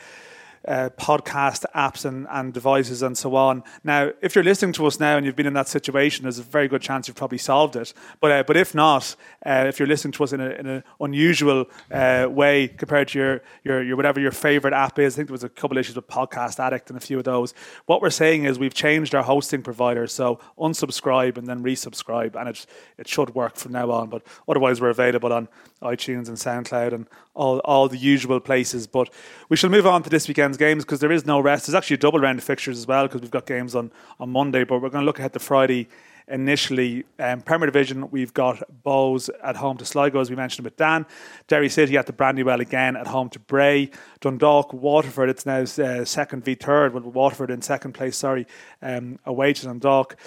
[0.67, 3.63] uh, podcast apps and, and devices and so on.
[3.83, 6.43] Now, if you're listening to us now and you've been in that situation, there's a
[6.43, 7.93] very good chance you've probably solved it.
[8.19, 10.83] But uh, but if not, uh, if you're listening to us in an in a
[10.99, 15.27] unusual uh, way compared to your, your your whatever your favorite app is, I think
[15.29, 17.53] there was a couple issues with Podcast Addict and a few of those.
[17.85, 22.49] What we're saying is we've changed our hosting provider, so unsubscribe and then resubscribe, and
[22.49, 22.65] it
[22.97, 24.09] it should work from now on.
[24.09, 25.47] But otherwise, we're available on
[25.81, 28.87] iTunes and SoundCloud and all all the usual places.
[28.87, 29.09] But
[29.49, 31.67] we shall move on to this weekend's games because there is no rest.
[31.67, 34.29] There's actually a double round of fixtures as well because we've got games on on
[34.31, 35.87] Monday, but we're going to look ahead to Friday.
[36.27, 37.05] initially.
[37.19, 41.05] Um, Premier Division, we've got Bohs at home to Sligo, as we mentioned with Dan.
[41.47, 43.91] Derry City at the Brandywell again at home to Bray.
[44.21, 48.47] Dundalk, Waterford, it's now uh, second v third, with Waterford in second place, sorry,
[48.81, 50.17] um, away to Dundalk.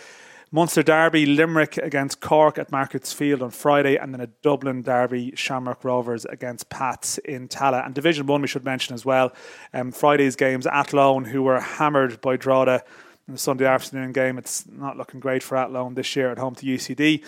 [0.50, 5.34] Munster Derby, Limerick against Cork at Markets Field on Friday, and then a Dublin Derby,
[5.36, 7.84] Shamrock Rovers against Pats in Tallaght.
[7.84, 9.34] And Division 1, we should mention as well,
[9.74, 12.82] um, Friday's games, Athlone, who were hammered by Drogheda
[13.26, 14.38] in the Sunday afternoon game.
[14.38, 17.22] It's not looking great for Athlone this year at home to UCD.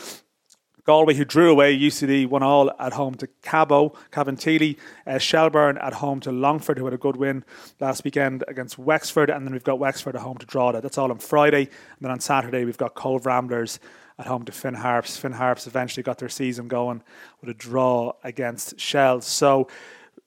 [0.90, 4.76] Galway, who drew away UCD, one all at home to Cabo, Cabinteely.
[5.06, 7.44] Uh, Shelbourne at home to Longford, who had a good win
[7.78, 9.30] last weekend against Wexford.
[9.30, 10.80] And then we've got Wexford at home to Drogheda.
[10.80, 11.60] That's all on Friday.
[11.60, 13.78] And then on Saturday, we've got Cobh Ramblers
[14.18, 15.16] at home to Finn Harps.
[15.16, 17.04] Finn Harps eventually got their season going
[17.40, 19.26] with a draw against Shells.
[19.26, 19.68] So,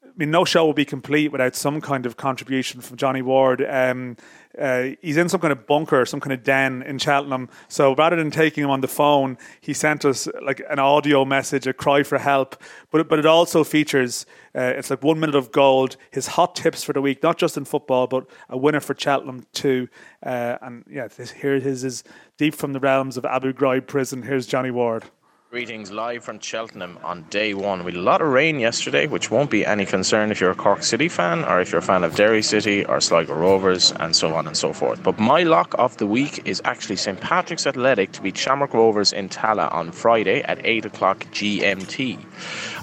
[0.01, 3.65] I mean, no show will be complete without some kind of contribution from Johnny Ward.
[3.67, 4.15] Um,
[4.59, 7.49] uh, he's in some kind of bunker, some kind of den in Cheltenham.
[7.67, 11.65] So rather than taking him on the phone, he sent us like an audio message,
[11.67, 12.61] a cry for help.
[12.91, 14.25] But but it also features
[14.55, 17.57] uh, it's like one minute of gold, his hot tips for the week, not just
[17.57, 19.87] in football, but a winner for Cheltenham too.
[20.23, 22.03] Uh, and yeah, this, here it is, is
[22.37, 24.21] deep from the realms of Abu Ghraib prison.
[24.21, 25.05] Here's Johnny Ward.
[25.53, 27.83] Greetings live from Cheltenham on day one.
[27.83, 30.55] We had a lot of rain yesterday, which won't be any concern if you're a
[30.55, 34.15] Cork City fan or if you're a fan of Derry City or Sligo Rovers and
[34.15, 35.03] so on and so forth.
[35.03, 39.13] But my lock of the week is actually St Patrick's Athletic to beat Shamrock Rovers
[39.13, 42.17] in Tallaght on Friday at 8 o'clock GMT.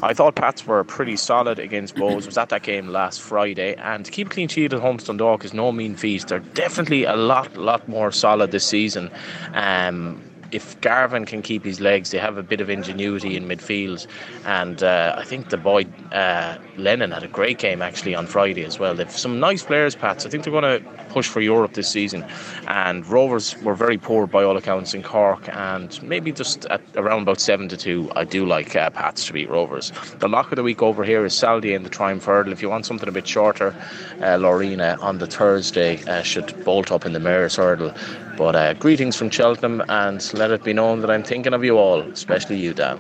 [0.01, 2.25] I thought Pats were pretty solid against Bohs.
[2.25, 5.07] was at that game last Friday, and to keep a clean sheet at home to
[5.07, 6.29] Dundalk is no mean feat.
[6.29, 9.11] They're definitely a lot, lot more solid this season.
[9.55, 10.23] Um,
[10.53, 14.07] if Garvin can keep his legs, they have a bit of ingenuity in midfield.
[14.45, 18.65] And uh, I think the boy uh, Lennon had a great game actually on Friday
[18.65, 18.95] as well.
[18.95, 20.27] They've some nice players, Pats.
[20.27, 22.25] I think they're going to push for Europe this season.
[22.69, 27.41] And Rovers were very poor by all accounts in Cork, and maybe just around about
[27.41, 28.11] seven to two.
[28.17, 29.93] I do like uh, Pats to beat Rovers.
[30.19, 32.53] The lock of the week over here is Saldier and the Triumph Hurdle.
[32.53, 33.75] If you want something a bit shorter,
[34.23, 37.95] uh, Laurina on the Thursday uh, should bolt up in the Mayor's Hurdle.
[38.41, 41.77] But uh, greetings from Cheltenham, and let it be known that I'm thinking of you
[41.77, 42.99] all, especially you, Dan.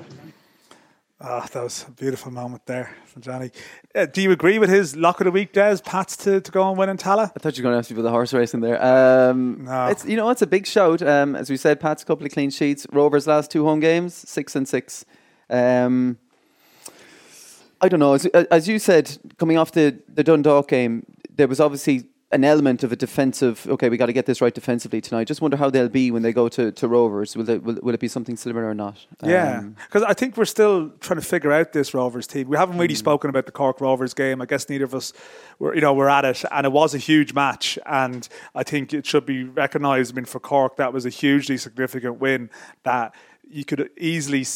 [1.19, 3.51] Oh, that was a beautiful moment there from Johnny.
[3.95, 5.79] Uh, do you agree with his lock of the week, Des?
[5.83, 7.33] Pats to, to go and win in Tallaght?
[7.35, 8.85] I thought you were going to ask me about the horse racing there.
[8.85, 9.87] Um, no.
[9.87, 11.01] It's, you know, it's a big shout.
[11.01, 12.87] Um, as we said, Pat's a couple of clean sheets.
[12.93, 15.07] Rovers' last two home games, six and six.
[15.49, 16.19] Um,
[17.81, 18.13] I don't know.
[18.13, 22.85] As, as you said, coming off the, the Dundalk game, there was obviously an element
[22.85, 23.67] of a defensive.
[23.69, 25.27] Okay, we got to get this right defensively tonight.
[25.27, 27.37] Just wonder how they'll be when they go to, to Rovers.
[27.37, 29.05] Will, they, will will it be something similar or not?
[29.23, 32.49] Yeah, because um, I think we're still trying to figure out this Rovers team.
[32.49, 32.99] We haven't really mm.
[32.99, 34.41] spoken about the Cork Rovers game.
[34.41, 35.13] I guess neither of us,
[35.59, 37.79] were, you know, we're at it, and it was a huge match.
[37.85, 40.13] And I think it should be recognised.
[40.13, 42.51] I mean, for Cork, that was a hugely significant win
[42.85, 43.15] that
[43.49, 44.47] you could easily,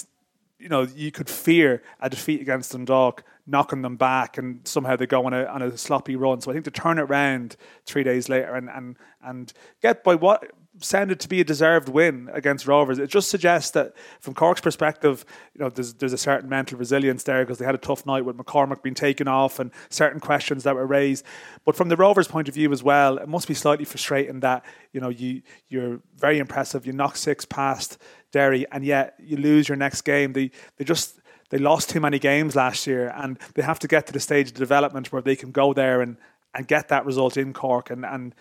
[0.64, 5.06] you know, you could fear a defeat against Dundalk knocking them back and somehow they
[5.06, 6.40] go on a on a sloppy run.
[6.40, 9.52] So I think to turn it around three days later and and and
[9.82, 10.50] get by what
[10.80, 12.98] sounded to be a deserved win against Rovers.
[12.98, 17.22] It just suggests that, from Cork's perspective, you know, there's there's a certain mental resilience
[17.22, 20.64] there because they had a tough night with McCormack being taken off and certain questions
[20.64, 21.24] that were raised.
[21.64, 24.64] But from the Rovers' point of view as well, it must be slightly frustrating that
[24.92, 26.86] you know you you're very impressive.
[26.86, 27.98] You knock six past
[28.32, 30.32] Derry, and yet you lose your next game.
[30.32, 31.20] They they just
[31.50, 34.48] they lost too many games last year, and they have to get to the stage
[34.48, 36.16] of development where they can go there and,
[36.52, 38.34] and get that result in Cork and, and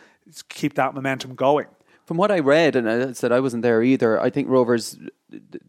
[0.50, 1.68] keep that momentum going.
[2.06, 4.98] From what I read, and I said I wasn't there either, I think Rovers,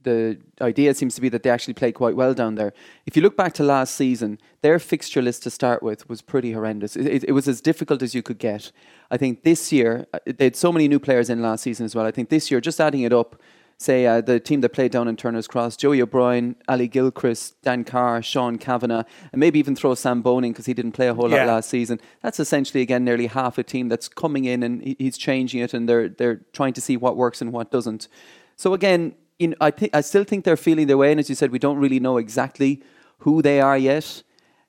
[0.03, 2.73] the idea seems to be that they actually play quite well down there.
[3.07, 6.53] If you look back to last season, their fixture list to start with was pretty
[6.53, 6.97] horrendous.
[6.97, 8.73] It, it, it was as difficult as you could get.
[9.13, 11.95] I think this year, uh, they had so many new players in last season as
[11.95, 12.05] well.
[12.05, 13.41] I think this year, just adding it up,
[13.79, 17.85] say uh, the team that played down in Turner's Cross, Joey O'Brien, Ali Gilchrist, Dan
[17.85, 21.15] Carr, Sean Kavanagh, and maybe even throw Sam Bone in because he didn't play a
[21.15, 21.39] whole yeah.
[21.39, 22.01] lot last season.
[22.23, 25.89] That's essentially again nearly half a team that's coming in and he's changing it, and
[25.89, 28.09] they're they're trying to see what works and what doesn't.
[28.57, 31.29] So again, you know, I think I still think they're feeling their way, and as
[31.29, 32.83] you said, we don't really know exactly
[33.19, 34.23] who they are yet.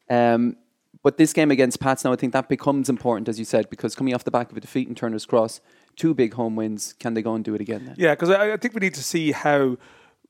[0.09, 0.57] Um,
[1.03, 3.93] but this game against Pats now, I think that becomes important, as you said, because
[3.93, 5.61] coming off the back of a defeat in Turner's Cross,
[5.95, 6.93] two big home wins.
[6.99, 7.85] Can they go and do it again?
[7.85, 7.95] Then?
[7.97, 9.77] Yeah, because I, I, think we need to see how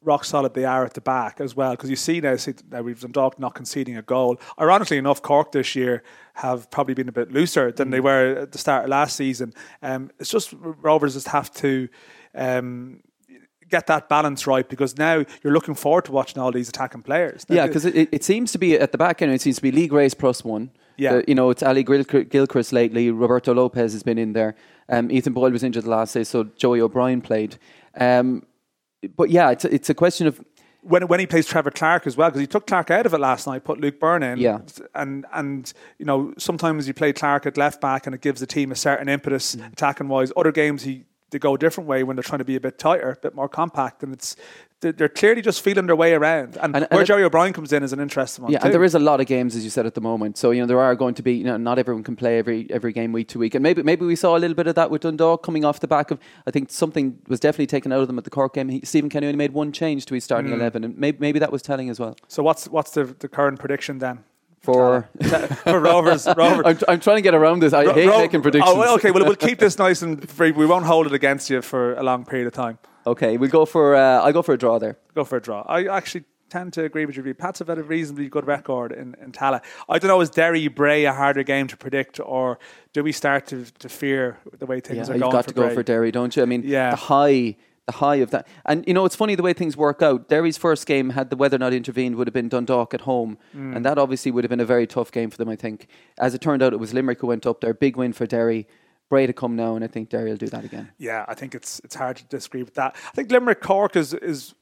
[0.01, 1.71] rock solid they are at the back as well.
[1.71, 4.39] Because you see now, see, now we've Dundalk not conceding a goal.
[4.59, 6.03] Ironically enough, Cork this year
[6.35, 7.91] have probably been a bit looser than mm.
[7.91, 9.53] they were at the start of last season.
[9.81, 11.89] Um, it's just Rovers just have to.
[12.33, 13.01] Um,
[13.67, 17.49] get that balance right because now you're looking forward to watching all these attacking players.
[17.49, 19.61] Now, yeah, because it, it, seems to be at the back end, it seems to
[19.61, 20.69] be Lee Grace plus one.
[20.97, 21.15] Yeah.
[21.15, 23.11] The, you know, it's Ali Gilchrist lately.
[23.11, 24.55] Roberto Lopez has been in there.
[24.89, 27.57] Um, Ethan Boyle was injured the last day, so Joey O'Brien played.
[27.99, 28.45] Um,
[29.15, 30.43] but yeah, it's a, it's a question of
[30.81, 33.19] when when he plays Trevor Clarke as well, because he took Clarke out of it
[33.19, 34.37] last night, put Luke Byrne in.
[34.39, 34.59] Yeah.
[34.93, 38.47] And and you know sometimes you play Clarke at left back and it gives the
[38.47, 39.73] team a certain impetus Mm.
[39.73, 40.31] attacking wise.
[40.37, 42.77] Other games he they go a different way when they're trying to be a bit
[42.77, 44.35] tighter, a bit more compact, and it's
[44.81, 46.57] they're, clearly just feeling their way around.
[46.57, 48.51] And, And- and where it- Jerry O'Brien comes in is an interesting one.
[48.51, 48.65] Yeah, too.
[48.65, 50.37] and there is a lot of games, as you said, at the moment.
[50.37, 51.33] So you know there are going to be.
[51.33, 54.05] You know, not everyone can play every every game week to week, and maybe maybe
[54.05, 56.19] we saw a little bit of that with Dundalk coming off the back of.
[56.45, 58.69] I think something was definitely taken out of them at the Cork game.
[58.69, 60.55] He, Stephen Kenny only made one change to his starting Mm.
[60.59, 62.15] eleven, and maybe maybe that was telling as well.
[62.27, 64.19] So what's what's the, the current prediction then
[64.61, 65.07] For
[65.63, 66.27] for Rovers?
[66.37, 66.65] Rovers.
[66.65, 67.73] I'm, I'm trying to get around this.
[67.73, 68.71] I Ro- hate Ro- making predictions.
[68.75, 70.51] Oh, okay, well we'll keep this nice and free.
[70.51, 72.77] We won't hold it against you for a long period of time.
[73.07, 73.95] Okay, we'll go for.
[73.95, 74.97] Uh, I'll go for a draw there.
[75.13, 75.61] Go for a draw.
[75.67, 77.33] I actually tend to agree with you.
[77.33, 79.61] Pats have had a reasonably good record in, in Tallaght.
[79.89, 82.59] I don't know, is Derry Bray a harder game to predict, or
[82.93, 85.49] do we start to, to fear the way things yeah, are you've going got for
[85.51, 86.43] to go for Derry, don't you?
[86.43, 86.91] I mean, Yeah.
[86.91, 90.01] the high, the high of that, and you know, it's funny the way things work
[90.03, 90.29] out.
[90.29, 93.75] Derry's first game, had the weather not intervened, would have been Dundalk at home, Mm.
[93.75, 95.49] and that obviously would have been a very tough game for them.
[95.49, 95.87] I think,
[96.19, 97.73] as it turned out, it was Limerick who went up there.
[97.73, 98.67] Big win for Derry.
[99.09, 100.91] Bray to come now, and I think Derry will do that again.
[100.97, 102.95] Yeah, I think it's it's hard to disagree with that.
[103.07, 104.55] I think Limerick Cork is is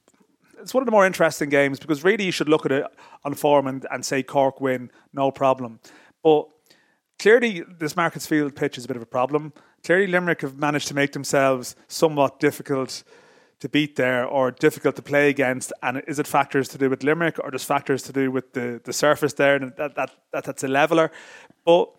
[0.60, 2.86] it's one of the more interesting games because really you should look at it
[3.24, 5.80] on form and, and say Cork win, no problem.
[6.22, 6.46] But
[7.18, 9.52] clearly this Markets Field pitch is a bit of a problem.
[9.82, 13.02] Clearly Limerick have managed to make themselves somewhat difficult
[13.60, 15.72] to beat there or difficult to play against.
[15.82, 18.80] And is it factors to do with Limerick or just factors to do with the,
[18.84, 21.10] the surface there and that, that, that that's a leveler?
[21.64, 21.90] But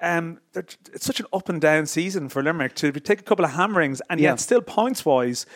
[0.00, 0.76] um, it's
[1.06, 4.20] such an up and down season for Limerick to take a couple of hammerings and
[4.20, 4.30] Yeah.
[4.30, 5.46] yet still points wise.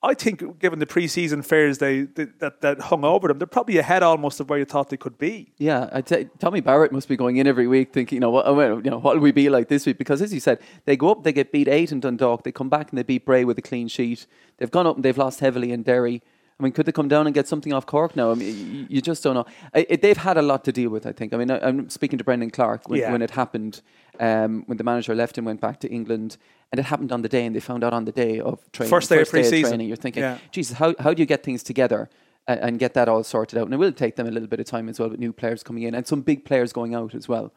[0.00, 3.78] I think, given the pre-season fares they, they that that hung over them, they're probably
[3.78, 5.52] ahead almost of where you thought they could be.
[5.58, 8.46] Yeah, I'd say Tommy Barrett must be going in every week thinking, you know, what,
[8.84, 9.98] you know, what will we be like this week?
[9.98, 12.68] Because as you said, they go up, they get beat eight in Dundalk, they come
[12.68, 14.28] back and they beat Bray with a clean sheet.
[14.58, 16.22] They've gone up and they've lost heavily in Derry.
[16.60, 18.32] I mean, could they come down and get something off Cork now?
[18.32, 19.46] I mean, you, you just don't know.
[19.72, 21.32] I, it, they've had a lot to deal with, I think.
[21.32, 23.12] I mean, I, I'm speaking to Brendan Clark when, Yeah.
[23.12, 23.80] when it happened,
[24.18, 26.36] um, when the manager left and went back to England,
[26.72, 28.90] and it happened on the day, and they found out on the day of training.
[28.90, 29.70] First day of pre-season.
[29.70, 29.86] training.
[29.86, 30.38] You're thinking, Yeah.
[30.50, 32.10] Jesus, how, how do you get things together
[32.48, 33.66] and, and get that all sorted out?
[33.66, 35.62] And it will take them a little bit of time as well with new players
[35.62, 37.52] coming in and some big players going out as well.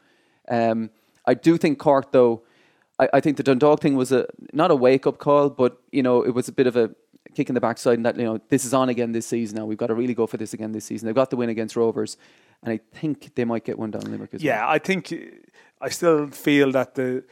[0.48, 0.92] Um,
[1.26, 2.44] I do think Cork, though,
[3.00, 6.04] I, I think the Dundalk thing was a not a wake up call, but you
[6.04, 6.92] know it was a bit of a
[7.36, 7.96] kick in the backside.
[7.96, 9.66] And that you know this is on again this season now.
[9.66, 11.06] We've got to really go for this again this season.
[11.06, 12.18] They've got the win against Rovers,
[12.64, 14.48] and I think they might get one down Limerick as well.
[14.48, 15.14] Yeah, I think
[15.80, 17.24] I still feel that the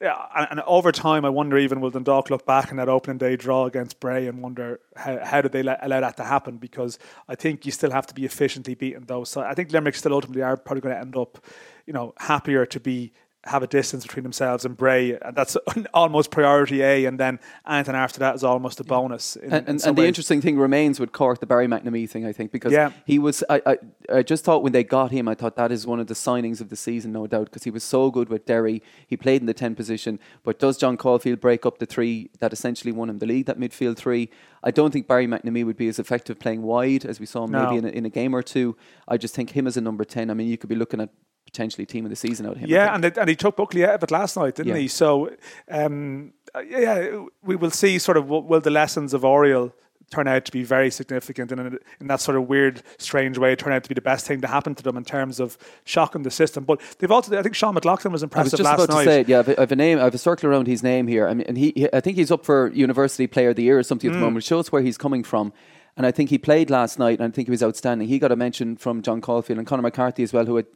[0.00, 3.18] yeah, and, and over time, I wonder even will Dundalk look back in that opening
[3.18, 6.58] day draw against Bray and wonder how, how did they let, allow that to happen?
[6.58, 9.24] Because I think you still have to be efficiently beaten, though.
[9.24, 11.42] So I think Limerick still ultimately are probably going to end up,
[11.86, 13.12] you know, happier to be
[13.46, 15.56] have a distance between themselves and Bray, and that's
[15.94, 17.04] almost priority A.
[17.06, 17.38] And then
[17.68, 19.36] anything after that is almost a bonus.
[19.36, 22.32] In, and, in and, the interesting thing remains with Cork, the Barry McNamee thing, I
[22.32, 22.90] think, because Yeah.
[23.04, 23.42] he was.
[23.48, 23.76] I, I,
[24.18, 26.60] I just thought when they got him, I thought that is one of the signings
[26.60, 28.82] of the season, no doubt, because he was so good with Derry.
[29.06, 32.52] He played in the 10 position, but does John Caulfield break up the three that
[32.52, 34.30] essentially won him the league, that midfield three?
[34.62, 37.52] I don't think Barry McNamee would be as effective playing wide as we saw him
[37.52, 37.64] No.
[37.66, 38.76] maybe in a, in a game or two.
[39.06, 41.10] I just think him as a number 10, I mean, you could be looking at
[41.56, 42.68] potentially team of the season out of him.
[42.68, 44.80] Yeah, and they, and he took Buckley out of it last night, didn't Yeah.
[44.82, 44.88] he?
[44.88, 45.30] So,
[45.70, 47.98] um, uh, yeah, we will see.
[47.98, 49.72] Sort of, will the lessons of Oriel
[50.10, 53.56] turn out to be very significant, and in, in that sort of weird, strange way,
[53.56, 56.22] turn out to be the best thing to happen to them in terms of shocking
[56.22, 56.62] the system.
[56.64, 59.04] But they've also, I think, Sean McLaughlin was I was impressive just last about night.
[59.04, 59.28] to say it.
[59.28, 59.98] Yeah, I've, I've a name.
[59.98, 61.26] I've a circle around his name here.
[61.26, 63.82] I mean, and he, I think he's up for University Player of the Year or
[63.82, 64.20] something at Hmm.
[64.20, 64.36] the moment.
[64.36, 65.52] Which shows where he's coming from.
[65.96, 68.06] And I think he played last night, and I think he was outstanding.
[68.08, 70.66] He got a mention from John Caulfield and Conor McCarthy as well, who had.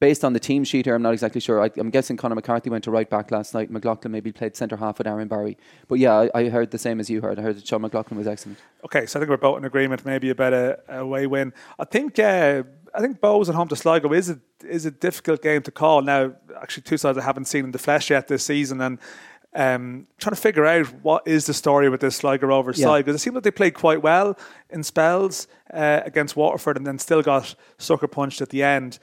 [0.00, 1.62] Based on the team sheet here, I'm not exactly sure.
[1.62, 3.70] I, I'm guessing Conor McCarthy went to right back last night.
[3.70, 5.58] McLaughlin maybe played centre half with Aaron Barry.
[5.88, 7.38] But yeah, I, I heard the same as you heard.
[7.38, 8.58] I heard that Sean McLaughlin was excellent.
[8.82, 11.52] Okay, so I think we're both in agreement, maybe about a, a away win.
[11.78, 12.62] I think uh,
[12.94, 16.00] I think Bohs at home to Sligo is a is a difficult game to call.
[16.00, 18.98] Now, actually, two sides I haven't seen in the flesh yet this season, and
[19.54, 22.86] um, trying to figure out what is the story with this Sligo Rovers Yeah.
[22.86, 24.38] side because it seemed like they played quite well
[24.70, 28.98] in spells uh, against Waterford, and then still got sucker punched at the end.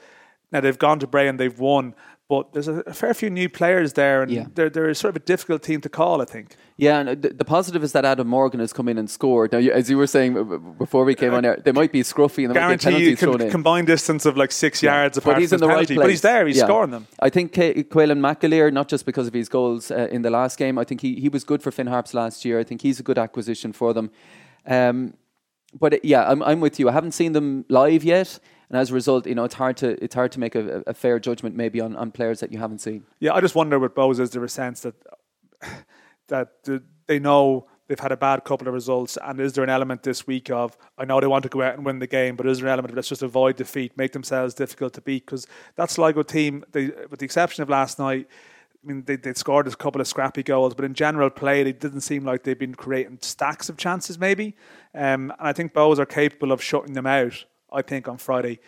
[0.52, 1.94] Now they've gone to Bray and they've won.
[2.30, 4.46] But there's a, a fair few new players there, and Yeah.
[4.54, 6.56] they're, they're sort of a difficult team to call, I think.
[6.76, 9.50] Yeah, and the, the positive is that Adam Morgan has come in and scored.
[9.50, 10.34] Now, you, as you were saying
[10.78, 13.20] before we came on air, they might be scruffy and might be Guarantee you penalties
[13.20, 13.50] thrown in.
[13.50, 15.98] combined distance of like six yards apart but he's from in the his right place.
[15.98, 16.64] But he's there, he's Yeah.
[16.66, 17.06] scoring them.
[17.18, 20.58] I think K- Caolan McAleer, not just because of his goals uh, in the last
[20.58, 22.60] game, I think he, he was good for Finn Harps last year.
[22.60, 24.10] I think he's a good acquisition for them.
[24.66, 25.14] Um,
[25.80, 26.90] but uh, yeah, I'm, I'm with you.
[26.90, 28.38] I haven't seen them live yet,
[28.68, 30.94] and as a result, you know, it's hard to it's hard to make a, a
[30.94, 33.04] fair judgment maybe on, on players that you haven't seen.
[33.18, 34.94] Yeah, I just wonder with Bohs is there a sense that
[36.28, 40.02] that they know they've had a bad couple of results, and is there an element
[40.02, 42.46] this week of I know they want to go out and win the game, but
[42.46, 45.24] is there an element of let's just avoid defeat, make themselves difficult to beat?
[45.24, 45.46] Because
[45.76, 48.28] that Sligo team, they, with the exception of last night.
[48.80, 51.80] I mean, they, they'd scored a couple of scrappy goals, but in general play, it
[51.80, 54.54] didn't seem like they've been creating stacks of chances, maybe.
[54.94, 58.58] Um, and I think Bohs are capable of shutting them out, I think, on Friday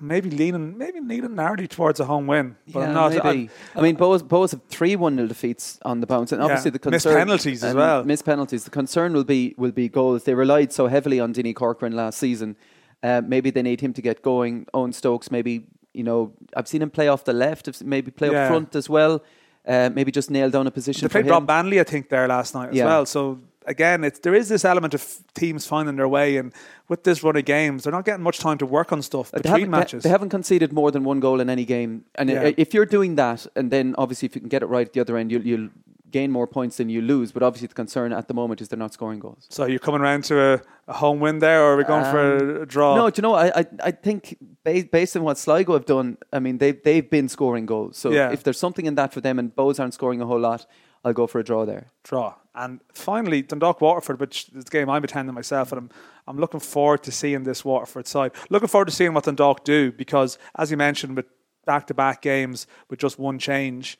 [0.00, 2.56] maybe leaning maybe leaning narrowly towards a home win.
[2.72, 3.24] But yeah, I'm not.
[3.24, 3.48] maybe.
[3.74, 6.72] I, I mean, Bohs, Bohs have three one 0 defeats on the bounce, and obviously
[6.72, 6.78] Yeah.
[6.82, 8.04] the Missed penalties as well.
[8.04, 8.64] Missed penalties.
[8.64, 10.24] The concern will be will be goals.
[10.24, 12.56] They relied so heavily on Dinny Corcoran last season.
[13.02, 14.66] Uh, maybe they need him to get going.
[14.74, 17.84] Eoghan Stokes, maybe you know, I've seen him play off the left.
[17.84, 18.44] Maybe play Yeah.
[18.44, 19.22] up front as well.
[19.66, 21.06] Uh, maybe just nail down a position.
[21.06, 21.46] They played for him.
[21.46, 23.06] Rob Banley, I think, there last night as well.
[23.06, 26.52] So again, it's there is this element of teams finding their way, and
[26.88, 29.40] with this run of games, they're not getting much time to work on stuff They
[29.40, 30.02] between they- matches.
[30.02, 32.04] They, haven't conceded more than one goal in any game.
[32.14, 32.52] And Yeah.
[32.56, 35.00] if you're doing that, and then obviously if you can get it right at the
[35.00, 35.68] other end, you'll, you'll
[36.10, 37.32] gain more points than you lose.
[37.32, 39.46] But obviously the concern at the moment is they're not scoring goals.
[39.50, 42.36] so you're coming around to a, a home win there, or are we going for
[42.36, 42.94] a, um, a draw?
[42.96, 43.34] No, do you know?
[43.34, 47.08] I I, I think based, based on what Sligo have done, I mean they've they've
[47.10, 47.96] been scoring goals.
[47.96, 48.30] So Yeah.
[48.30, 50.66] if there's something in that for them, and Bohs aren't scoring a whole lot,
[51.04, 51.88] I'll go for a draw there.
[52.02, 52.34] draw.
[52.54, 55.90] And finally, Dundalk Waterford, which is the game I'm attending myself, and I'm
[56.26, 58.32] I'm looking forward to seeing this Waterford side.
[58.48, 61.26] Looking forward to seeing what Dundalk do because, as you mentioned, with
[61.66, 63.98] back to back games with just one change,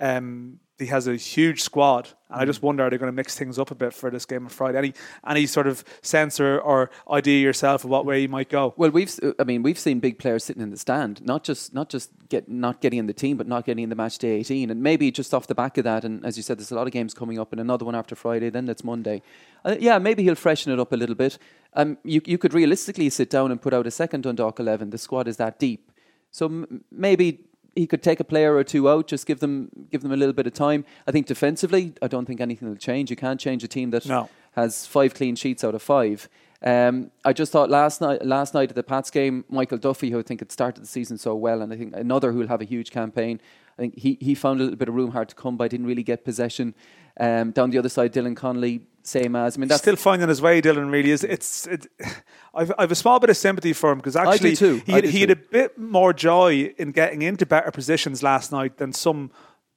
[0.00, 3.36] um, he has a huge squad, and I just wonder are they going to mix
[3.36, 4.76] things up a bit for this game on Friday?
[4.76, 4.92] Any
[5.26, 8.74] any sort of sense or, or idea yourself of what way you might go?
[8.76, 11.88] Well, we've I mean we've seen big players sitting in the stand, not just not
[11.88, 14.70] just get not getting in the team, but not getting in the match day 18,
[14.70, 16.04] and maybe just off the back of that.
[16.04, 18.14] And as you said, there's a lot of games coming up, and another one after
[18.14, 18.50] Friday.
[18.50, 19.22] Then it's Monday.
[19.64, 21.38] Uh, yeah, maybe he'll freshen it up a little bit.
[21.72, 24.90] Um, you you could realistically sit down and put out a second Dundalk 11.
[24.90, 25.90] The squad is that deep,
[26.30, 27.40] so m- maybe.
[27.76, 30.32] He could take a player or two out, just give them give them a little
[30.32, 30.84] bit of time.
[31.06, 33.10] I think defensively, I don't think anything will change.
[33.10, 34.28] You can't change a team that No.
[34.52, 36.28] has five clean sheets out of five.
[36.62, 40.18] Um, I just thought last night, last night at the Pats game, Michael Duffy, who
[40.18, 42.62] I think had started the season so well, and I think another who will have
[42.62, 43.40] a huge campaign.
[43.78, 45.86] I think he, he found a little bit of room hard to come by, didn't
[45.86, 46.74] really get possession.
[47.18, 49.56] Um, down the other side, Dylan Connolly, same as.
[49.56, 50.90] I mean, that's Still finding his way, Dylan.
[50.90, 51.24] Really is.
[51.24, 51.66] It's.
[51.66, 51.86] It,
[52.54, 54.82] I've, I've a small bit of sympathy for him because actually too.
[54.86, 58.78] he had, he had a bit more joy in getting into better positions last night
[58.78, 59.30] than some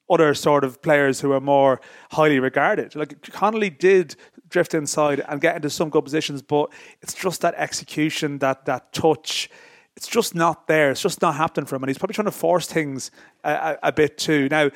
[0.10, 1.82] other sort of players who are more
[2.12, 2.96] highly regarded.
[2.96, 4.16] Like Connolly did
[4.50, 6.72] drift inside and get into some good positions, but
[7.02, 9.50] it's just that execution, that that touch.
[9.96, 10.92] It's just not there.
[10.92, 13.12] It's just not happening for him, and he's probably trying to force things
[13.44, 14.48] a, a, a bit too.
[14.50, 14.70] Now,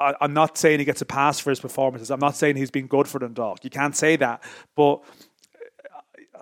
[0.00, 2.10] I, I'm not saying he gets a pass for his performances.
[2.10, 3.64] I'm not saying he's been good for Dundalk.
[3.64, 4.42] You can't say that,
[4.76, 5.02] but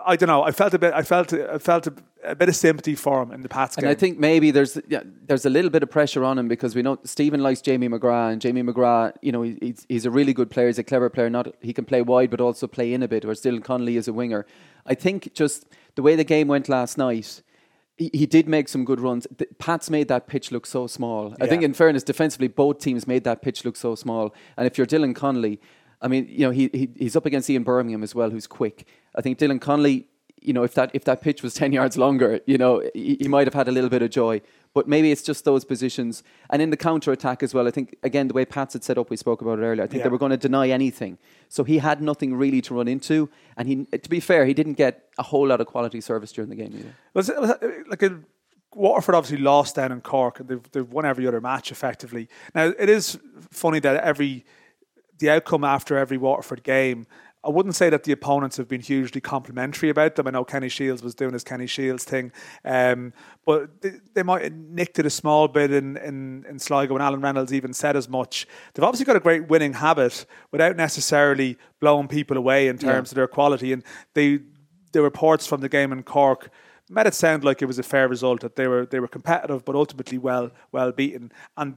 [0.04, 0.42] I don't know.
[0.42, 0.92] I felt a bit.
[0.94, 1.32] I felt.
[1.32, 3.90] I felt a, a bit of sympathy for him in the Pats And game.
[3.90, 6.74] And I think maybe there's yeah, there's a little bit of pressure on him because
[6.74, 10.10] we know Stephen likes Jamie McGrath, and Jamie McGrath, you know, he- he's, he's a
[10.10, 10.66] really good player.
[10.66, 11.30] He's a clever player.
[11.30, 13.24] Not he can play wide, but also play in a bit.
[13.24, 14.44] Whereas Dylan Connolly is a winger.
[14.84, 17.42] I think just the way the game went last night.
[17.96, 19.26] He, he did make some good runs.
[19.36, 21.34] The, Pats made that pitch look so small.
[21.40, 24.34] I think, in fairness, defensively, both teams made that pitch look so small.
[24.56, 25.60] And if you're Dylan Connolly,
[26.02, 28.86] I mean, you know, he, he he's up against Ian Bermingham as well, who's quick.
[29.14, 30.08] I think Dylan Connolly,
[30.40, 33.28] you know, if that if that pitch was ten yards longer, you know, he, he
[33.28, 34.42] might have had a little bit of joy.
[34.76, 37.66] But maybe it's just those positions, and in the counter attack as well.
[37.66, 39.84] I think again the way Pats had set up, we spoke about it earlier.
[39.84, 40.04] I think Yeah.
[40.04, 41.16] they were going to deny anything,
[41.48, 43.30] so he had nothing really to run into.
[43.56, 43.74] And he,
[44.06, 46.72] to be fair, he didn't get a whole lot of quality service during the game
[46.78, 46.94] either.
[47.14, 48.20] was it, was it like a,
[48.74, 52.28] Waterford obviously lost down in Cork, and they've, they've won every other match effectively.
[52.54, 53.18] Now it is
[53.50, 54.44] funny that every
[55.20, 57.06] the outcome after every Waterford game.
[57.44, 60.26] I wouldn't say that the opponents have been hugely complimentary about them.
[60.26, 62.32] I know Kenny Shiels was doing his Kenny Shiels thing,
[62.64, 63.12] um,
[63.44, 67.02] but they, they might have nicked it a small bit in, in, in Sligo, and
[67.04, 68.48] Alan Reynolds even said as much.
[68.74, 73.12] They've obviously got a great winning habit without necessarily blowing people away in terms Yeah.
[73.12, 73.72] of their quality.
[73.72, 73.84] And
[74.14, 74.40] they
[74.92, 76.48] the reports from the game in Cork
[76.88, 79.62] made it sound like it was a fair result that they were they were competitive
[79.64, 81.76] but ultimately well well beaten and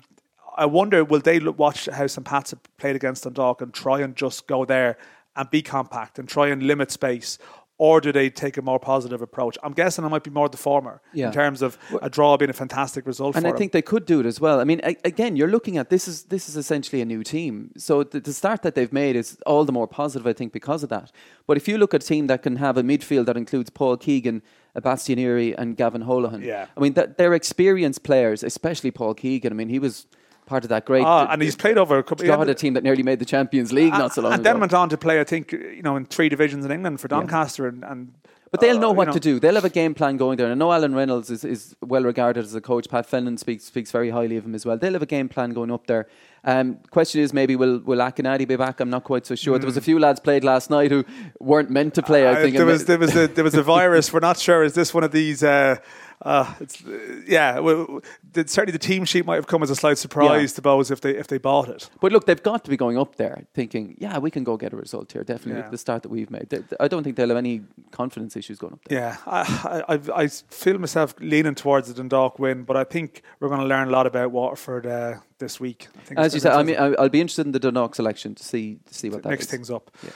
[0.56, 4.00] I wonder will they look, watch how St Pat's have played against Dundalk and try
[4.02, 4.98] and just go there
[5.36, 7.38] and be compact and try and limit space
[7.82, 9.58] or do they take a more positive approach?
[9.64, 11.28] I'm guessing it might be more the former Yeah.
[11.28, 13.58] in terms of a draw being a fantastic result and I them.
[13.58, 14.60] think they could do it as well.
[14.60, 17.72] I mean, again, you're looking at this is this is essentially a new team.
[17.78, 20.84] So the, the start that they've made is all the more positive, I think, because
[20.84, 21.10] of that.
[21.48, 23.96] But if you look at a team that can have a midfield that includes Paul
[23.96, 24.42] Keegan,
[24.84, 26.66] Bastien Héry, and Gavin Holohan, Yeah.
[26.76, 29.54] I mean, that they're experienced players, especially Paul Keegan.
[29.54, 30.06] I mean, he was
[30.50, 31.06] part of that great.
[31.06, 32.26] Ah, and he's played over a couple.
[32.26, 34.52] God, a team that nearly made the Champions League not so long and ago.
[34.52, 37.08] then went on to play, I think, you know, in three divisions in England for
[37.08, 38.14] Doncaster and, and
[38.52, 39.40] But they'll uh, know you what to do.
[39.40, 40.48] They'll have a game plan going there.
[40.48, 42.90] And I know Alan Reynolds is, is well regarded as a coach.
[42.90, 44.78] Pat Fenlon speaks speaks very highly of him as well.
[44.78, 46.08] They'll have a game plan going up there.
[46.44, 48.80] Um, question is maybe will will Akinade be back?
[48.80, 49.58] I'm not quite so sure.
[49.60, 51.04] There was a few lads played last night who
[51.40, 52.28] weren't meant to play.
[52.28, 54.14] I Uh, think there was there was a, there was a virus.
[54.14, 54.64] We're not sure.
[54.64, 55.44] Is this one of these?
[55.44, 55.76] Uh,
[56.22, 56.84] uh, it's,
[57.28, 58.02] yeah, well,
[58.46, 60.56] certainly the team sheet might have come as a slight surprise Yeah.
[60.56, 61.90] to Bohs if they if they bought it.
[62.02, 64.74] But look, they've got to be going up there thinking, yeah, we can go get
[64.74, 65.24] a result here.
[65.24, 65.70] Definitely Yeah.
[65.70, 66.48] the start that we've made.
[66.80, 67.62] I don't think they'll have any
[67.92, 69.00] confidence issues going up there.
[69.00, 73.22] Yeah, I, I, I- I feel myself leaning towards the Dundalk win, but I think
[73.40, 75.88] we're going to learn a lot about Waterford uh, this week.
[75.98, 78.44] I think As you said, I mean, I'll be interested in the Dundalk selection to
[78.44, 79.52] see to see what that mix is.
[79.52, 79.90] things up.
[80.04, 80.12] Yeah.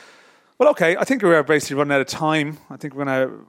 [0.59, 2.59] Well, okay, I think we are basically running out of time.
[2.69, 3.47] I think we're going to.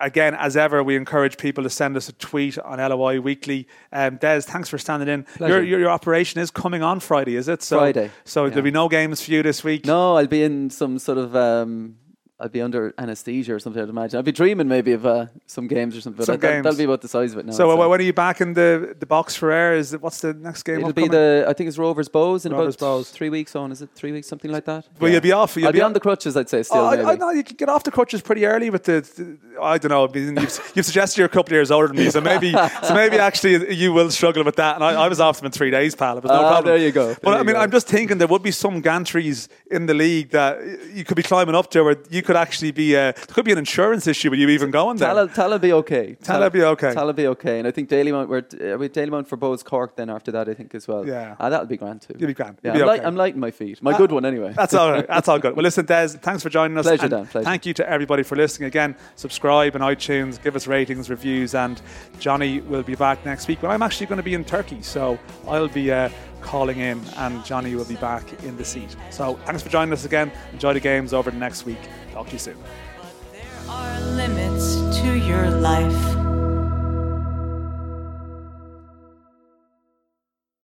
[0.00, 3.68] Again, as ever, we encourage people to send us a tweet on LOI Weekly.
[3.92, 5.26] Um, Des, thanks for standing in.
[5.38, 7.62] Your, your your operation is coming on Friday, is it?
[7.62, 8.50] So, Friday, So yeah.
[8.50, 9.84] there'll be no games for you this week.
[9.84, 11.36] No, I'll be in some sort of.
[11.36, 11.96] Um,
[12.38, 13.80] I'll be under anaesthesia or something.
[13.82, 14.18] I'd imagine.
[14.18, 16.18] I'd be dreaming maybe of uh, some games or something.
[16.18, 16.64] But Some that, games.
[16.64, 17.52] that'll be about the size of it now.
[17.52, 17.88] So, I'd uh, say.
[17.88, 19.78] when are you back in the, the box for Eir?
[19.78, 20.80] Is it, what's the next game?
[20.80, 21.46] It'll be the.
[21.48, 23.10] I think it's Rovers Bohs in Rovers about Bohs.
[23.10, 23.72] three weeks on.
[23.72, 24.28] Is it three weeks?
[24.28, 24.86] Something like that.
[25.00, 25.56] Well, you'll be off.
[25.56, 26.36] You'll I'll be, on the crutches.
[26.36, 26.76] I'd say still.
[26.76, 27.12] Oh, I.
[27.12, 29.00] I know you can get off the crutches pretty early with the.
[29.00, 30.06] the- I don't know.
[30.14, 33.16] You've, you've suggested you're a couple of years older than me, so maybe, so maybe
[33.18, 34.74] actually you will struggle with that.
[34.74, 36.18] And I, I was off them in three days, pal.
[36.18, 36.64] It was no Ah, problem.
[36.66, 37.16] there you go.
[37.22, 37.60] But I mean, go.
[37.62, 40.60] I'm just thinking there would be some gantries in the league that
[40.92, 42.96] you could be climbing up to, where you could actually be.
[42.96, 45.08] Uh, there could be an insurance issue with you even going there.
[45.08, 46.16] Tallaght, Tallaght be okay.
[46.22, 46.92] Tallaght be okay.
[46.94, 47.58] Tallaght be okay.
[47.58, 50.74] And I think Dalymount, we're uh, Dalymount for Bohs Cork then after that, I think
[50.74, 51.06] as well.
[51.06, 51.36] Yeah.
[51.38, 52.14] Ah, that'll be grand too.
[52.18, 52.58] You'll be grand.
[52.62, 53.06] Yeah, be I'm, light, okay.
[53.06, 53.82] I'm lighting my feet.
[53.82, 54.52] My good one anyway.
[54.54, 55.06] That's all right.
[55.16, 55.56] That's all good.
[55.56, 56.86] Well, listen, Des, thanks for joining us.
[56.86, 57.44] Pleasure, Dan, pleasure.
[57.44, 58.66] Thank you to everybody for listening.
[58.66, 61.80] Again, subscribe on iTunes, give us ratings, reviews, and
[62.18, 63.60] Johnny will be back next week.
[63.60, 66.08] But I'm actually going to be in Turkey, so I'll be uh,
[66.46, 68.96] calling in, and Johnny will be back in the seat.
[69.10, 70.32] So thanks for joining us again.
[70.52, 71.80] Enjoy the games over the next week.
[72.12, 72.56] Talk to you soon.